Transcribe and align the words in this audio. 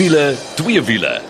Wiele, 0.00 0.34
twee 0.56 0.80
wiele. 0.82 1.20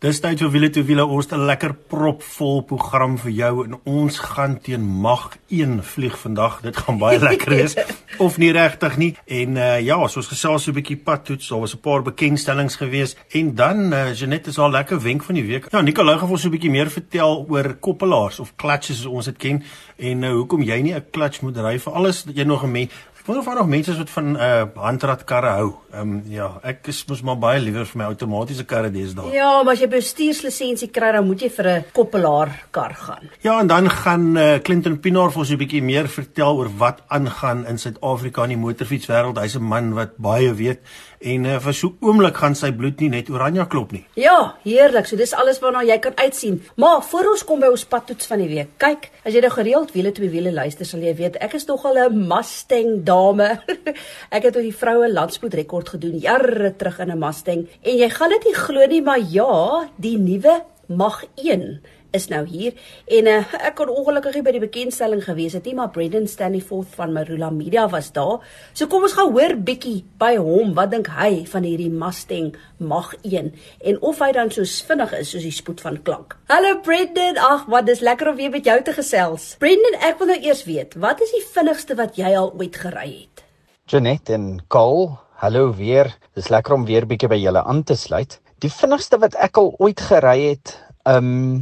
Dis 0.00 0.16
tyd 0.24 0.40
vir 0.40 0.48
wiele 0.50 0.70
toe 0.72 0.82
wiele 0.88 1.04
ons 1.04 1.28
'n 1.30 1.44
lekker 1.46 1.74
propvol 1.92 2.62
program 2.64 3.18
vir 3.18 3.30
jou 3.30 3.64
en 3.64 3.76
ons 3.84 4.18
gaan 4.18 4.58
teen 4.58 4.80
mag 4.80 5.36
1 5.48 5.82
vlieg 5.84 6.18
vandag. 6.18 6.60
Dit 6.62 6.76
gaan 6.76 6.98
baie 6.98 7.18
lekker 7.28 7.50
wees 7.50 7.76
of 8.18 8.38
nie 8.38 8.50
regtig 8.52 8.96
nie. 8.96 9.16
En 9.26 9.56
uh, 9.56 9.80
ja, 9.80 10.08
soos 10.08 10.26
gesels 10.26 10.64
so 10.64 10.70
'n 10.70 10.74
bietjie 10.74 10.96
padtoets, 10.96 11.48
daar 11.48 11.60
was 11.60 11.74
'n 11.74 11.80
paar 11.80 12.02
bekendstellings 12.02 12.76
gewees 12.76 13.16
en 13.30 13.54
dan 13.54 13.92
uh, 13.92 14.14
Jeanette 14.14 14.50
is 14.50 14.58
al 14.58 14.70
lekker 14.70 15.02
wenk 15.02 15.22
van 15.22 15.34
die 15.34 15.44
week. 15.44 15.70
Ja, 15.70 15.80
Nicolou 15.80 16.18
gaan 16.18 16.30
ons 16.30 16.40
so 16.40 16.48
'n 16.48 16.56
bietjie 16.56 16.70
meer 16.70 16.90
vertel 16.90 17.46
oor 17.48 17.74
koppelaars 17.74 18.40
of 18.40 18.56
clutches 18.56 18.96
soos 18.96 19.12
ons 19.12 19.24
dit 19.24 19.36
ken 19.36 19.62
en 19.98 20.22
uh, 20.22 20.32
hoekom 20.32 20.62
jy 20.62 20.80
nie 20.80 20.94
'n 20.94 21.04
clutch 21.12 21.42
moet 21.42 21.56
ry 21.56 21.78
vir 21.78 21.92
alles 21.92 22.24
dat 22.24 22.36
jy 22.36 22.44
nog 22.44 22.64
'n 22.64 22.72
Ek 22.72 22.88
wonder 23.30 23.48
of 23.48 23.54
daar 23.54 23.62
nog 23.62 23.70
mense 23.70 23.90
is 23.90 23.96
wat 23.96 24.10
van 24.10 24.36
uh, 24.36 24.62
handratkarre 24.74 25.46
hou. 25.46 25.68
Ehm 25.92 26.00
um, 26.00 26.22
ja, 26.30 26.48
ek 26.66 26.88
is 26.90 27.04
mos 27.06 27.22
maar 27.22 27.38
baie 27.38 27.60
liewer 27.62 27.86
vir 27.86 27.98
my 28.00 28.08
outomatiese 28.10 28.64
karre 28.66 28.90
deesdae. 28.90 29.30
Ja, 29.34 29.50
maar 29.62 29.76
as 29.76 29.82
jy 29.84 29.88
bestuurslisensie 29.90 30.90
kry, 30.90 31.12
dan 31.14 31.26
moet 31.26 31.42
jy 31.42 31.50
vir 31.54 31.68
'n 31.70 31.84
koppelaar 31.94 32.50
kar 32.70 32.94
gaan. 32.94 33.30
Ja, 33.42 33.60
en 33.60 33.66
dan 33.66 33.90
gaan 33.90 34.36
uh, 34.36 34.58
Clinton 34.58 34.98
Pinaar 35.00 35.30
vir 35.30 35.42
ons 35.44 35.50
'n 35.50 35.62
bietjie 35.62 35.82
meer 35.82 36.08
vertel 36.08 36.56
oor 36.56 36.70
wat 36.78 37.02
aangaan 37.08 37.66
in 37.66 37.78
Suid-Afrika 37.78 38.42
in 38.44 38.56
die 38.56 38.64
motorfietswêreld. 38.64 39.38
Hy's 39.38 39.56
'n 39.56 39.62
man 39.62 39.94
wat 39.94 40.16
baie 40.16 40.52
weet 40.54 40.80
en 41.20 41.44
uh, 41.44 41.58
vir 41.60 41.76
so 41.76 41.92
oomblik 42.04 42.38
gaan 42.40 42.56
sy 42.56 42.70
bloed 42.76 43.00
nie 43.02 43.10
net 43.12 43.28
oranje 43.32 43.66
klop 43.72 43.92
nie. 43.92 44.02
Ja, 44.18 44.56
heerlik. 44.64 45.08
So 45.08 45.20
dis 45.20 45.34
alles 45.36 45.60
waarna 45.60 45.82
jy 45.84 45.98
kan 46.02 46.16
uitsien. 46.16 46.60
Maar 46.80 47.02
voor 47.10 47.32
ons 47.34 47.44
kom 47.44 47.60
by 47.60 47.68
ons 47.72 47.84
padtoets 47.84 48.30
van 48.30 48.40
die 48.40 48.48
week. 48.48 48.72
Kyk, 48.80 49.10
as 49.24 49.36
jy 49.36 49.44
nou 49.44 49.52
gereeld 49.52 49.92
wiele 49.96 50.14
twee 50.16 50.32
wiele 50.32 50.52
luister, 50.54 50.88
sal 50.88 51.04
jy 51.04 51.12
weet 51.18 51.36
ek 51.44 51.58
is 51.60 51.68
nogal 51.68 51.98
'n 52.08 52.26
Mustang 52.30 53.04
dame. 53.04 53.60
ek 54.36 54.48
het 54.48 54.56
op 54.56 54.64
die 54.64 54.76
vroue 54.76 55.12
landspoed 55.12 55.54
rekord 55.54 55.88
gedoen 55.96 56.18
jare 56.18 56.74
terug 56.76 57.00
in 57.00 57.12
'n 57.12 57.20
Mustang 57.20 57.68
en 57.82 57.96
jy 57.96 58.08
gaan 58.08 58.30
dit 58.30 58.44
nie 58.44 58.56
glo 58.56 58.86
nie, 58.86 59.02
maar 59.02 59.20
ja, 59.20 59.88
die 59.96 60.18
nuwe 60.18 60.62
Mag 60.90 61.22
1 61.36 61.80
is 62.16 62.28
nou 62.32 62.42
hier 62.48 62.76
en 63.18 63.30
uh, 63.30 63.38
ek 63.60 63.76
kon 63.80 63.92
ongelukkig 63.92 64.38
nie 64.38 64.44
by 64.46 64.54
die 64.56 64.62
bekendstelling 64.62 65.22
gewees 65.24 65.56
het 65.58 65.68
nie 65.68 65.76
maar 65.78 65.92
Brendan 65.94 66.28
Stanleyforth 66.30 66.94
van 66.98 67.14
Marula 67.14 67.50
Media 67.54 67.86
was 67.90 68.10
daar. 68.16 68.40
So 68.72 68.90
kom 68.90 69.06
ons 69.06 69.16
gaan 69.18 69.32
hoor 69.34 69.56
bietjie 69.56 70.02
by 70.20 70.34
hom 70.40 70.74
wat 70.78 70.92
dink 70.94 71.10
hy 71.14 71.44
van 71.50 71.66
hierdie 71.66 71.90
Mustang 71.92 72.52
Mach 72.78 73.14
1 73.22 73.52
en 73.90 74.00
of 74.00 74.20
hy 74.24 74.30
dan 74.36 74.52
so 74.54 74.66
vinnig 74.88 75.14
is 75.20 75.32
soos 75.34 75.46
die 75.46 75.54
spoed 75.54 75.82
van 75.84 76.00
klank. 76.06 76.36
Hallo 76.50 76.78
Brendan, 76.84 77.38
ag 77.38 77.66
wat 77.70 77.88
dis 77.88 78.02
lekker 78.04 78.32
om 78.32 78.38
weer 78.38 78.52
met 78.52 78.66
jou 78.66 78.78
te 78.84 78.94
gesels. 78.96 79.54
Brendan, 79.62 79.98
ek 80.06 80.18
wil 80.20 80.32
nou 80.32 80.40
eers 80.40 80.64
weet, 80.68 80.96
wat 81.00 81.22
is 81.24 81.32
die 81.36 81.44
vinnigste 81.54 81.96
wat 81.98 82.18
jy 82.20 82.34
al 82.36 82.52
ooit 82.56 82.76
gery 82.80 83.08
het? 83.12 83.44
Janet 83.90 84.30
en 84.30 84.60
Cole, 84.70 85.16
hallo 85.42 85.72
weer. 85.74 86.12
Dis 86.38 86.50
lekker 86.52 86.76
om 86.76 86.86
weer 86.86 87.06
bietjie 87.10 87.30
by 87.30 87.38
julle 87.40 87.64
aan 87.66 87.82
te 87.86 87.96
sluit. 87.98 88.38
Die 88.62 88.70
vinnigste 88.70 89.18
wat 89.18 89.34
ek 89.40 89.58
al 89.58 89.72
ooit 89.78 90.00
gery 90.10 90.38
het, 90.52 90.76
ehm 91.08 91.30
um, 91.34 91.60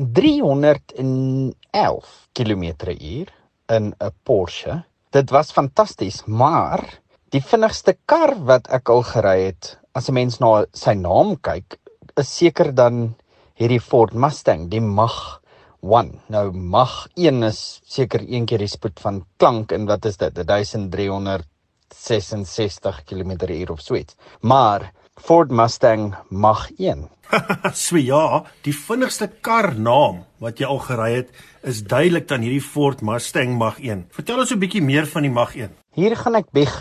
311 0.00 1.52
km/h 2.32 3.28
in 3.68 3.92
'n 3.92 3.94
Porsche. 4.24 4.84
Dit 5.10 5.30
was 5.30 5.52
fantasties, 5.52 6.24
maar 6.24 7.00
die 7.28 7.42
vinnigste 7.42 7.96
kar 8.06 8.34
wat 8.48 8.70
ek 8.72 8.88
al 8.88 9.02
gery 9.02 9.52
het, 9.52 9.78
as 9.92 10.08
'n 10.08 10.14
mens 10.14 10.40
na 10.40 10.64
sy 10.72 10.94
naam 10.94 11.36
kyk, 11.36 11.78
is 12.16 12.36
seker 12.36 12.72
dan 12.72 13.14
hierdie 13.54 13.80
Ford 13.80 14.14
Mustang, 14.14 14.70
die 14.70 14.80
Mach 14.80 15.40
1. 15.82 16.20
Nou 16.28 16.52
Mach 16.52 17.08
1 17.14 17.42
is 17.42 17.80
seker 17.84 18.20
een 18.24 18.46
keer 18.46 18.58
die 18.58 18.68
spoed 18.68 19.00
van 19.00 19.26
klank 19.36 19.72
en 19.72 19.86
wat 19.86 20.04
is 20.04 20.16
dit? 20.16 20.34
1366 20.34 23.04
km/h 23.04 23.70
of 23.70 23.80
so 23.80 23.94
iets. 23.94 24.16
Maar 24.40 24.92
Ford 25.20 25.50
Mustang 25.50 26.14
Mach 26.30 26.70
1 26.78 27.08
so 27.74 27.98
ja, 28.00 28.42
die 28.64 28.74
vinnigste 28.74 29.28
kar 29.44 29.72
naam 29.78 30.24
wat 30.42 30.60
jy 30.60 30.68
al 30.68 30.80
gery 30.82 31.10
het 31.14 31.30
is 31.70 31.82
duidelik 31.86 32.26
dan 32.30 32.44
hierdie 32.44 32.64
Ford 32.64 33.02
Mustang 33.06 33.54
Mach 33.58 33.78
1. 33.78 34.06
Vertel 34.16 34.42
ons 34.42 34.52
'n 34.52 34.60
bietjie 34.62 34.82
meer 34.82 35.06
van 35.06 35.26
die 35.26 35.32
Mach 35.32 35.54
1. 35.56 35.70
Hier 35.94 36.16
gaan 36.16 36.38
ek 36.40 36.50
bieg. 36.56 36.72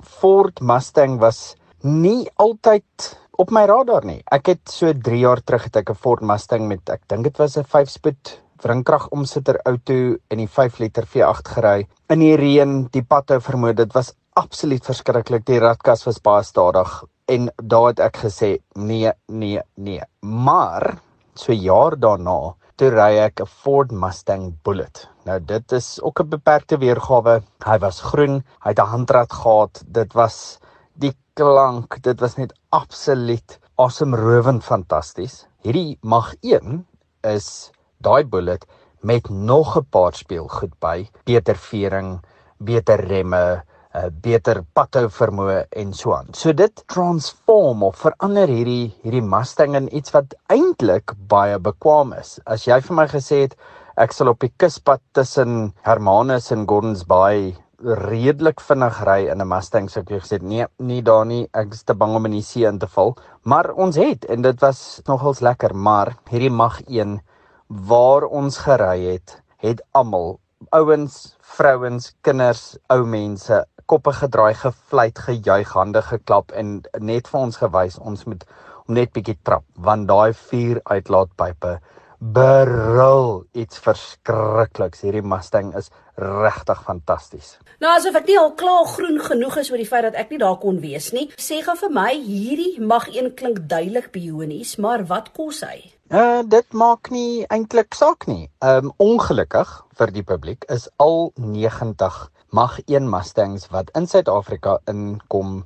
Ford 0.00 0.60
Mustang 0.60 1.18
was 1.18 1.56
nie 1.82 2.28
altyd 2.36 3.18
op 3.38 3.50
my 3.50 3.66
radar 3.66 4.04
nie. 4.04 4.22
Ek 4.32 4.46
het 4.54 4.64
so 4.70 4.92
3 4.92 5.18
jaar 5.18 5.42
terug 5.42 5.64
het 5.68 5.76
ek 5.76 5.90
'n 5.90 6.00
Ford 6.02 6.22
Mustang 6.22 6.68
met 6.68 6.88
ek 6.88 7.02
dink 7.08 7.24
dit 7.24 7.36
was 7.38 7.58
'n 7.58 7.64
5-spoed 7.64 8.40
wrinkrag 8.62 9.08
omsitter 9.10 9.60
outo 9.64 10.16
in 10.30 10.38
die 10.38 10.48
5 10.48 10.78
liter 10.78 11.04
V8 11.04 11.48
gery. 11.48 11.86
In 12.08 12.20
die 12.20 12.36
reën, 12.36 12.88
die 12.90 13.02
padhou 13.02 13.40
vermoed, 13.40 13.76
dit 13.76 13.92
was 13.92 14.14
absoluut 14.34 14.84
verskriklik. 14.84 15.44
Die 15.44 15.58
radkas 15.58 16.06
was 16.06 16.18
baie 16.18 16.42
stadig 16.42 17.04
en 17.28 17.50
daar 17.56 17.86
het 17.90 18.00
ek 18.00 18.22
gesê 18.24 18.50
nee 18.74 19.12
nee 19.26 19.60
nee. 19.74 20.02
Maar 20.20 20.98
so 21.34 21.52
jaar 21.52 21.96
daarna 22.00 22.54
toe 22.76 22.90
ry 22.94 23.12
ek 23.26 23.40
'n 23.40 23.46
Ford 23.46 23.90
Mustang 23.92 24.54
Bullitt 24.64 25.08
nou 25.24 25.38
dit 25.40 25.72
is 25.72 26.00
ook 26.02 26.20
'n 26.20 26.28
beperkte 26.28 26.78
weergawe. 26.78 27.42
Hy 27.64 27.78
was 27.78 28.00
groen 28.00 28.42
hy 28.64 28.70
het 28.70 28.80
'n 28.80 28.92
handrat 28.94 29.32
gehad. 29.32 29.82
Dit 29.86 30.12
was 30.14 30.58
die 30.94 31.14
klank 31.34 32.02
dit 32.02 32.20
was 32.20 32.36
net 32.36 32.52
absoluut 32.70 33.58
asemrowend 33.76 34.64
fantasties 34.64 35.46
hierdie 35.66 35.98
mag 36.02 36.34
1 36.40 36.86
is 37.26 37.70
daai 37.98 38.24
Bullitt 38.24 38.66
met 39.02 39.28
nog 39.28 39.76
'n 39.76 39.86
paar 39.90 40.14
speelgoed 40.14 40.74
by. 40.80 41.08
Beter 41.24 41.56
vering 41.56 42.20
beter 42.58 43.00
remme 43.08 43.62
'n 43.88 44.00
uh, 44.04 44.08
beter 44.24 44.58
padhou 44.76 45.08
vermoë 45.08 45.60
en 45.80 45.92
so 45.96 46.12
aan. 46.12 46.26
So 46.36 46.52
dit 46.52 46.82
transform 46.92 47.82
of 47.86 47.96
verander 47.96 48.50
hierdie 48.52 48.92
hierdie 49.04 49.24
Mustang 49.24 49.76
in 49.78 49.88
iets 49.96 50.12
wat 50.12 50.34
eintlik 50.52 51.14
baie 51.30 51.56
bekwam 51.58 52.12
is. 52.12 52.34
As 52.44 52.66
jy 52.68 52.76
vir 52.84 52.96
my 52.98 53.06
gesê 53.08 53.38
het 53.46 53.56
ek 53.96 54.12
sal 54.12 54.28
op 54.28 54.44
die 54.44 54.52
kuspad 54.60 55.00
tussen 55.16 55.72
Hermanus 55.88 56.52
en 56.52 56.66
Gordons 56.68 57.06
Bay 57.08 57.54
redelik 57.80 58.60
vinnig 58.60 59.00
ry 59.08 59.30
in 59.32 59.40
'n 59.40 59.48
Mustang 59.48 59.88
sou 59.88 60.02
ek 60.02 60.20
gesê 60.20 60.38
nee, 60.42 60.66
nie 60.78 61.00
daar 61.02 61.24
nie, 61.24 61.48
ek 61.54 61.72
is 61.72 61.82
te 61.82 61.94
bang 61.94 62.14
om 62.16 62.26
in 62.26 62.36
die 62.36 62.42
see 62.42 62.68
in 62.68 62.78
te 62.78 62.86
val. 62.86 63.16
Maar 63.44 63.72
ons 63.72 63.96
het 63.96 64.24
en 64.24 64.42
dit 64.42 64.60
was 64.60 65.00
nogals 65.08 65.40
lekker, 65.40 65.74
maar 65.74 66.16
hierdie 66.30 66.50
mag 66.50 66.82
1 66.88 67.20
waar 67.68 68.24
ons 68.24 68.58
gery 68.58 69.14
het, 69.14 69.40
het 69.56 69.80
almal 69.92 70.38
ouens, 70.70 71.36
vrouens, 71.40 72.12
kinders, 72.22 72.76
ou 72.90 73.04
mense 73.06 73.64
koppe 73.88 74.12
gedraai, 74.12 74.54
gefluit, 74.54 75.18
gejuig, 75.26 75.74
hande 75.74 76.02
geklap 76.04 76.52
en 76.52 76.80
net 77.00 77.30
vir 77.30 77.40
ons 77.40 77.60
gewys 77.64 77.98
ons 77.98 78.26
moet 78.28 78.44
om 78.88 78.96
net 78.96 79.12
bietjie 79.16 79.36
trap 79.44 79.64
want 79.88 80.08
daai 80.08 80.32
vuur 80.48 80.80
uitlaatpype 80.88 81.78
brul 82.18 83.44
iets 83.54 83.78
verskrikliks. 83.78 85.04
Hierdie 85.06 85.22
Mustang 85.22 85.70
is 85.78 85.90
regtig 86.18 86.80
fantasties. 86.82 87.52
Nou 87.78 87.92
asof 87.94 88.16
ek 88.18 88.26
nie 88.26 88.38
al 88.40 88.54
klaar 88.58 88.88
groen 88.90 89.20
genoeg 89.22 89.60
is 89.62 89.70
oor 89.70 89.78
die 89.78 89.86
feit 89.86 90.08
dat 90.08 90.18
ek 90.18 90.32
nie 90.34 90.40
daar 90.42 90.58
kon 90.58 90.80
wees 90.82 91.12
nie. 91.14 91.28
Sê 91.38 91.60
gou 91.62 91.76
vir 91.78 91.92
my, 91.94 92.10
hierdie 92.18 92.82
mag 92.82 93.06
een 93.12 93.30
klink 93.38 93.62
duidelik 93.70 94.10
bionies, 94.14 94.76
maar 94.82 95.06
wat 95.06 95.30
kos 95.36 95.62
hy? 95.66 95.78
Uh 96.10 96.42
dit 96.42 96.74
maak 96.74 97.12
nie 97.14 97.44
eintlik 97.52 97.94
saak 97.94 98.26
nie. 98.26 98.48
Um 98.64 98.90
ongelukkig 98.98 99.70
vir 99.98 100.14
die 100.14 100.26
publiek 100.26 100.66
is 100.72 100.88
al 100.98 101.30
90 101.36 102.18
mag 102.50 102.78
1 102.86 103.08
Mustangs 103.10 103.68
wat 103.72 103.90
in 103.98 104.06
Suid-Afrika 104.08 104.78
inkom 104.88 105.64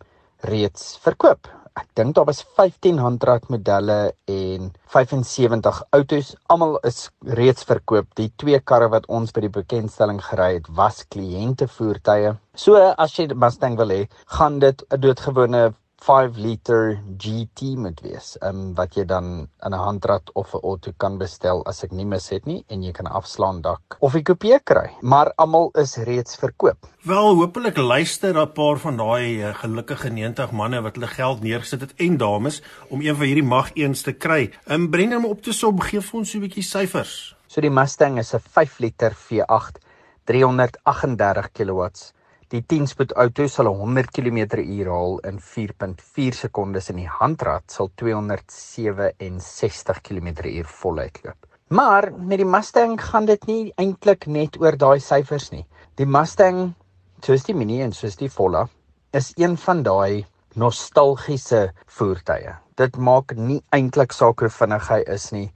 reeds 0.50 0.96
verkoop. 1.02 1.46
Ek 1.78 1.86
dink 1.96 2.16
daar 2.16 2.26
was 2.28 2.42
15 2.58 2.98
handrat 3.00 3.46
modelle 3.48 4.12
en 4.28 4.72
75 4.92 5.78
outos. 5.96 6.34
Almal 6.52 6.76
is 6.84 7.06
reeds 7.38 7.64
verkoop. 7.64 8.10
Die 8.18 8.28
twee 8.36 8.60
karre 8.60 8.90
wat 8.92 9.06
ons 9.08 9.32
by 9.32 9.46
die 9.46 9.52
bekendstelling 9.54 10.20
gery 10.20 10.58
het, 10.58 10.68
was 10.68 11.00
kliëntevoertuie. 11.14 12.34
So 12.54 12.76
as 12.76 13.16
jy 13.16 13.30
Mustang 13.32 13.78
wil 13.80 13.94
hê, 13.94 14.02
gaan 14.36 14.58
dit 14.58 14.84
'n 14.90 15.00
doodgewone 15.00 15.72
5 16.02 16.36
liter 16.36 16.98
GT 17.18 17.76
moet 17.78 18.00
wees. 18.02 18.34
Ehm 18.40 18.56
um, 18.58 18.74
wat 18.74 18.96
jy 18.98 19.04
dan 19.06 19.48
in 19.66 19.74
'n 19.74 19.78
handrat 19.78 20.32
of 20.34 20.54
'n 20.54 20.64
auto 20.66 20.92
kan 20.96 21.18
bestel 21.18 21.62
as 21.66 21.84
ek 21.84 21.92
nie 21.92 22.04
mis 22.04 22.28
het 22.28 22.46
nie 22.46 22.64
en 22.68 22.82
jy 22.82 22.92
kan 22.92 23.06
afslaan 23.06 23.60
dak 23.62 23.96
of 24.00 24.14
'n 24.14 24.22
coupe 24.22 24.60
kry. 24.64 24.90
Maar 25.00 25.32
almal 25.36 25.70
is 25.74 25.96
reeds 25.96 26.36
verkoop. 26.36 26.86
Wel, 27.02 27.34
hopelik 27.34 27.76
luister 27.76 28.34
'n 28.34 28.52
paar 28.52 28.78
van 28.78 28.96
daai 28.96 29.42
uh, 29.42 29.54
gelukkige 29.54 30.10
90 30.10 30.50
manne 30.50 30.82
wat 30.82 30.94
hulle 30.94 31.06
geld 31.06 31.40
neergesit 31.40 31.80
het 31.80 31.94
en 31.96 32.16
dames 32.16 32.62
om 32.88 33.00
een 33.00 33.16
van 33.16 33.26
hierdie 33.26 33.48
mag 33.56 33.70
eens 33.74 34.02
te 34.02 34.12
kry. 34.12 34.50
Ehm 34.66 34.80
um, 34.80 34.90
bring 34.90 35.12
hom 35.12 35.24
op 35.24 35.42
te 35.42 35.52
som, 35.52 35.80
gee 35.80 36.00
vir 36.00 36.18
ons 36.18 36.30
so 36.30 36.38
'n 36.38 36.42
bietjie 36.42 36.62
syfers. 36.62 37.36
So 37.46 37.60
die 37.60 37.70
Mustang 37.70 38.18
is 38.18 38.34
'n 38.34 38.40
5 38.40 38.78
liter 38.78 39.12
V8 39.12 39.78
338 40.24 41.52
kW 41.52 41.88
Die 42.52 42.60
10-spoed 42.68 43.14
outo 43.16 43.46
sal 43.48 43.70
100 43.72 44.10
km/h 44.12 44.84
haal 44.84 45.14
in 45.24 45.38
4.4 45.40 46.36
sekondes 46.36 46.90
en 46.92 46.98
die 47.00 47.08
handrat 47.08 47.64
sal 47.72 47.88
267 47.96 50.02
km/h 50.04 50.68
voluit 50.82 51.16
loop. 51.24 51.48
Maar 51.72 52.12
met 52.12 52.42
die 52.42 52.50
Mustang 52.54 53.00
gaan 53.00 53.24
dit 53.30 53.46
nie 53.48 53.72
eintlik 53.80 54.28
net 54.28 54.60
oor 54.60 54.76
daai 54.76 55.00
syfers 55.00 55.48
nie. 55.54 55.64
Die 55.96 56.04
Mustang, 56.04 56.76
soos 57.24 57.48
die 57.48 57.56
Mini 57.56 57.80
en 57.80 57.96
soos 57.96 58.20
die 58.20 58.28
Volvo, 58.28 58.68
is 59.16 59.32
een 59.40 59.56
van 59.64 59.80
daai 59.88 60.28
nostalgiese 60.52 61.72
voertuie. 61.88 62.52
Dit 62.76 63.00
maak 63.00 63.32
nie 63.32 63.64
eintlik 63.72 64.12
saak 64.12 64.44
hoe 64.44 64.52
vinnig 64.52 64.92
hy 64.92 65.00
is 65.08 65.32
nie. 65.32 65.48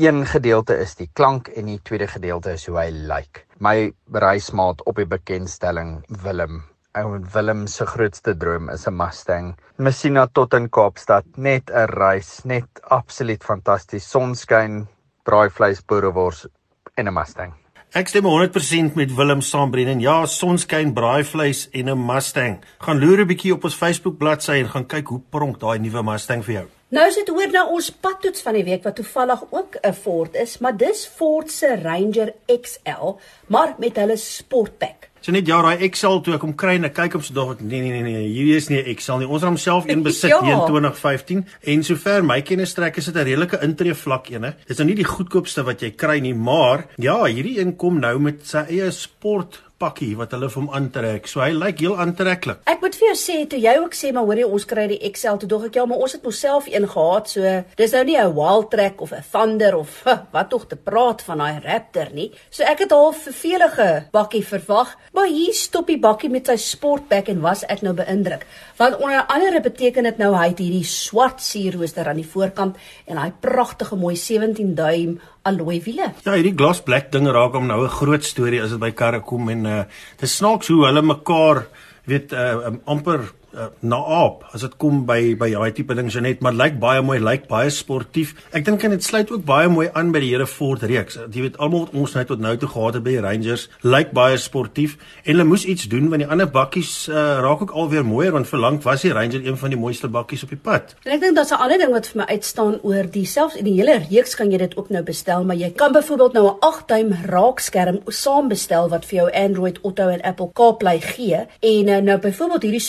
Een 0.00 0.26
gedeelte 0.26 0.74
is 0.80 0.94
die 0.96 1.10
klank 1.12 1.48
en 1.48 1.66
die 1.68 1.80
tweede 1.84 2.06
gedeelte 2.08 2.54
is 2.56 2.64
hoe 2.66 2.78
hy 2.80 2.90
lyk. 2.90 3.46
My 3.60 3.92
reismaat 4.12 4.80
op 4.88 4.96
die 4.96 5.06
bekendstelling 5.06 5.98
Willem 6.22 6.62
Ou 6.92 7.18
Willem 7.32 7.66
se 7.66 7.86
grootste 7.88 8.34
droom 8.36 8.68
is 8.68 8.86
'n 8.86 8.96
Mustang. 8.96 9.54
Messina 9.76 10.26
tot 10.26 10.54
in 10.54 10.68
Kaapstad, 10.68 11.24
net 11.36 11.70
'n 11.70 11.88
reis, 11.88 12.44
net 12.44 12.68
absoluut 12.82 13.44
fantasties. 13.44 14.10
Sonskyn, 14.10 14.88
braaivleis, 15.24 15.80
boerewors 15.80 16.46
en 16.94 17.08
'n 17.08 17.12
Mustang. 17.12 17.54
Ek 17.92 18.08
stem 18.08 18.24
100% 18.24 18.94
met 18.94 19.14
Willem 19.14 19.40
saambrein 19.40 19.88
en 19.88 20.00
ja, 20.00 20.26
sonskyn, 20.26 20.92
braaivleis 20.92 21.68
en 21.70 21.88
'n 21.88 22.06
Mustang. 22.06 22.60
Gaan 22.78 22.98
loer 22.98 23.20
'n 23.20 23.26
bietjie 23.26 23.52
op 23.52 23.64
ons 23.64 23.74
Facebook 23.74 24.18
bladsy 24.18 24.52
en 24.52 24.68
gaan 24.68 24.86
kyk 24.86 25.08
hoe 25.08 25.20
pronk 25.30 25.60
daai 25.60 25.78
nuwe 25.78 26.02
Mustang 26.02 26.44
vir 26.44 26.54
jou. 26.54 26.68
Nou 26.92 27.06
is 27.08 27.14
dit 27.16 27.30
oor 27.32 27.48
na 27.48 27.62
ons 27.72 27.86
padtoets 28.04 28.42
van 28.44 28.52
die 28.58 28.64
week 28.66 28.82
wat 28.84 28.98
toevallig 28.98 29.40
ook 29.50 29.78
'n 29.80 29.94
Ford 29.96 30.34
is, 30.36 30.58
maar 30.58 30.76
dis 30.76 31.06
Ford 31.16 31.50
se 31.50 31.76
Ranger 31.82 32.34
XL, 32.46 33.16
maar 33.46 33.74
met 33.78 33.96
hulle 33.96 34.16
sportpack. 34.16 35.08
So 35.20 35.30
net 35.32 35.46
ja, 35.46 35.62
daai 35.62 35.78
Excel 35.86 36.20
toe 36.20 36.34
ek 36.34 36.40
hom 36.42 36.54
kry 36.54 36.74
en 36.74 36.84
ek 36.84 36.94
kyk 36.94 37.14
op 37.14 37.22
so 37.22 37.32
dog 37.34 37.60
nee 37.60 37.80
nee 37.80 37.90
nee 37.92 38.02
nee, 38.02 38.28
hier 38.28 38.56
is 38.56 38.68
nie 38.68 38.82
'n 38.82 38.86
Excel 38.90 39.18
nie. 39.18 39.26
Ons 39.26 39.40
het 39.40 39.48
homself 39.48 39.84
een 39.88 40.02
besit 40.08 40.30
Ja. 40.30 40.40
in 40.40 40.66
2015 40.66 41.46
en 41.62 41.84
sover 41.84 42.24
my 42.24 42.42
kennis 42.42 42.74
trek 42.74 42.96
is 42.96 43.04
dit 43.04 43.14
'n 43.14 43.18
redelike 43.24 43.58
intree 43.62 43.94
vlak 43.94 44.28
ene. 44.30 44.54
Dis 44.66 44.76
nou 44.76 44.86
nie 44.88 44.96
die 44.96 45.04
goedkoopste 45.04 45.62
wat 45.64 45.80
jy 45.80 45.90
kry 45.90 46.18
nie, 46.18 46.34
maar 46.34 46.86
ja, 46.98 47.24
hierdie 47.24 47.58
een 47.60 47.76
kom 47.76 48.00
nou 48.00 48.18
met 48.18 48.46
sy 48.46 48.58
eie 48.68 48.90
sport 48.90 49.62
pakkie 49.82 50.12
wat 50.18 50.34
hulle 50.36 50.48
vir 50.52 50.60
hom 50.60 50.70
aantrek. 50.78 51.28
So 51.30 51.42
hy 51.42 51.50
lyk 51.56 51.82
heel 51.82 51.96
aantreklik. 51.98 52.62
Ek 52.70 52.82
moet 52.84 52.96
vir 52.98 53.08
jou 53.10 53.18
sê 53.18 53.38
toe 53.50 53.60
jy 53.60 53.74
ook 53.82 53.96
sê 53.98 54.12
maar 54.14 54.26
hoor 54.28 54.42
jy 54.42 54.48
ons 54.48 54.66
kry 54.70 54.86
die 54.92 55.00
XL 55.10 55.40
toe 55.42 55.50
dog 55.50 55.66
ek 55.68 55.78
ja 55.80 55.86
maar 55.90 56.02
ons 56.04 56.14
het 56.16 56.26
mos 56.26 56.40
self 56.42 56.68
een 56.70 56.86
gehad 56.94 57.30
so 57.32 57.54
dis 57.78 57.94
nou 57.96 58.04
nie 58.04 58.18
'n 58.18 58.34
Wild 58.36 58.70
Track 58.70 59.00
of 59.00 59.12
'n 59.12 59.24
Thunder 59.32 59.76
of 59.76 59.90
wat 60.34 60.50
tog 60.50 60.66
te 60.66 60.76
praat 60.76 61.22
van 61.22 61.38
daai 61.38 61.60
Raptor 61.64 62.08
nie. 62.12 62.30
So 62.50 62.62
ek 62.64 62.84
het 62.86 62.90
half 62.90 63.22
vervelige 63.26 63.88
bakkie 64.12 64.44
verwag, 64.44 64.96
maar 65.12 65.26
hier 65.26 65.54
stop 65.54 65.86
die 65.86 65.98
bakkie 65.98 66.30
met 66.30 66.46
sy 66.46 66.56
sportback 66.56 67.28
en 67.28 67.40
was 67.40 67.64
ek 67.64 67.82
nou 67.82 67.94
beïndruk. 67.94 68.46
Want 68.76 68.96
onder 68.96 69.26
andere 69.26 69.60
beteken 69.60 70.04
dit 70.04 70.18
nou 70.18 70.34
hy 70.34 70.48
het 70.48 70.58
hierdie 70.58 70.86
swart 70.86 71.40
sierrooster 71.40 72.08
aan 72.08 72.20
die 72.20 72.28
voorkant 72.28 72.76
en 73.06 73.16
hy 73.16 73.30
pragtige 73.40 73.96
mooi 73.96 74.16
17 74.16 74.74
duim 74.74 75.20
alloy 75.42 75.80
wiele. 75.84 76.12
Ja, 76.24 76.34
hierdie 76.36 76.54
glass 76.56 76.82
black 76.84 77.10
ding 77.12 77.28
raak 77.28 77.54
hom 77.58 77.66
nou 77.66 77.82
'n 77.84 77.96
groot 77.98 78.24
storie 78.24 78.62
as 78.62 78.70
dit 78.70 78.80
by 78.80 78.90
karre 78.90 79.20
kom 79.20 79.48
en 79.48 79.66
uh 79.66 79.84
dis 80.20 80.36
snaaks 80.36 80.68
hoe 80.68 80.86
hulle 80.86 81.02
mekaar 81.02 81.66
weet 82.06 82.32
uh 82.32 82.66
um, 82.66 82.80
amper 82.86 83.32
uh, 83.54 83.68
naap 83.80 84.44
as 84.54 84.64
dit 84.66 84.74
kom 84.80 85.02
by 85.08 85.34
by 85.38 85.50
daai 85.52 85.72
tipe 85.76 85.94
ding 85.94 86.10
Janet, 86.12 86.40
maar 86.44 86.54
lyk 86.56 86.78
baie 86.82 87.02
mooi, 87.04 87.18
lyk 87.22 87.48
baie 87.50 87.70
sportief. 87.70 88.34
Ek 88.52 88.64
dink 88.66 88.82
dit 88.82 89.04
sluit 89.04 89.30
ook 89.30 89.44
baie 89.46 89.68
mooi 89.72 89.88
aan 89.94 90.12
by 90.12 90.20
die 90.24 90.32
hele 90.32 90.46
Ford 90.46 90.82
reeks. 90.82 91.18
Jy 91.32 91.46
weet 91.46 91.58
almal 91.62 91.86
wat 91.86 91.96
ons 91.96 92.14
net 92.16 92.28
tot 92.30 92.42
nou 92.42 92.54
toe 92.56 92.68
gehad 92.68 92.98
het 92.98 93.04
by 93.06 93.16
die 93.16 93.24
Rangers, 93.24 93.68
lyk 93.82 94.12
baie 94.16 94.38
sportief 94.40 94.96
en 95.24 95.32
hulle 95.32 95.48
moes 95.48 95.64
iets 95.68 95.88
doen 95.92 96.10
want 96.12 96.24
die 96.24 96.28
ander 96.28 96.50
bakkies 96.50 97.08
uh, 97.10 97.40
raak 97.44 97.64
ook 97.64 97.74
alweer 97.78 98.04
mooier 98.06 98.34
want 98.34 98.50
verlang 98.50 98.80
was 98.84 99.04
die 99.06 99.12
Ranger 99.14 99.44
een 99.46 99.58
van 99.58 99.72
die 99.72 99.80
mooiste 99.80 100.10
bakkies 100.12 100.44
op 100.46 100.52
die 100.54 100.60
pad. 100.60 100.96
En 101.06 101.16
ek 101.16 101.22
dink 101.24 101.36
daar's 101.36 101.52
'n 101.52 101.60
ander 101.62 101.78
ding 101.78 101.92
wat 101.92 102.06
vir 102.10 102.22
my 102.22 102.26
uitstaan 102.34 102.78
oor 102.82 103.06
die 103.10 103.26
selfs 103.26 103.56
in 103.56 103.64
die 103.64 103.76
hele 103.78 103.98
reeks 104.10 104.34
kan 104.34 104.50
jy 104.50 104.58
dit 104.58 104.76
ook 104.76 104.90
nou 104.90 105.02
bestel, 105.02 105.44
maar 105.44 105.56
jy 105.56 105.70
kan 105.70 105.92
byvoorbeeld 105.92 106.32
nou 106.32 106.46
'n 106.48 106.58
8-duim 106.60 107.12
raakskerm 107.26 108.00
saam 108.06 108.48
bestel 108.48 108.88
wat 108.88 109.04
vir 109.04 109.16
jou 109.18 109.28
Android 109.32 109.78
Auto 109.84 110.08
en 110.08 110.22
Apple 110.22 110.50
CarPlay 110.52 111.00
gee. 111.00 111.46
En 111.60 111.88
uh, 111.88 111.96
nou 111.96 112.18
byvoorbeeld 112.18 112.62
hierdie 112.62 112.80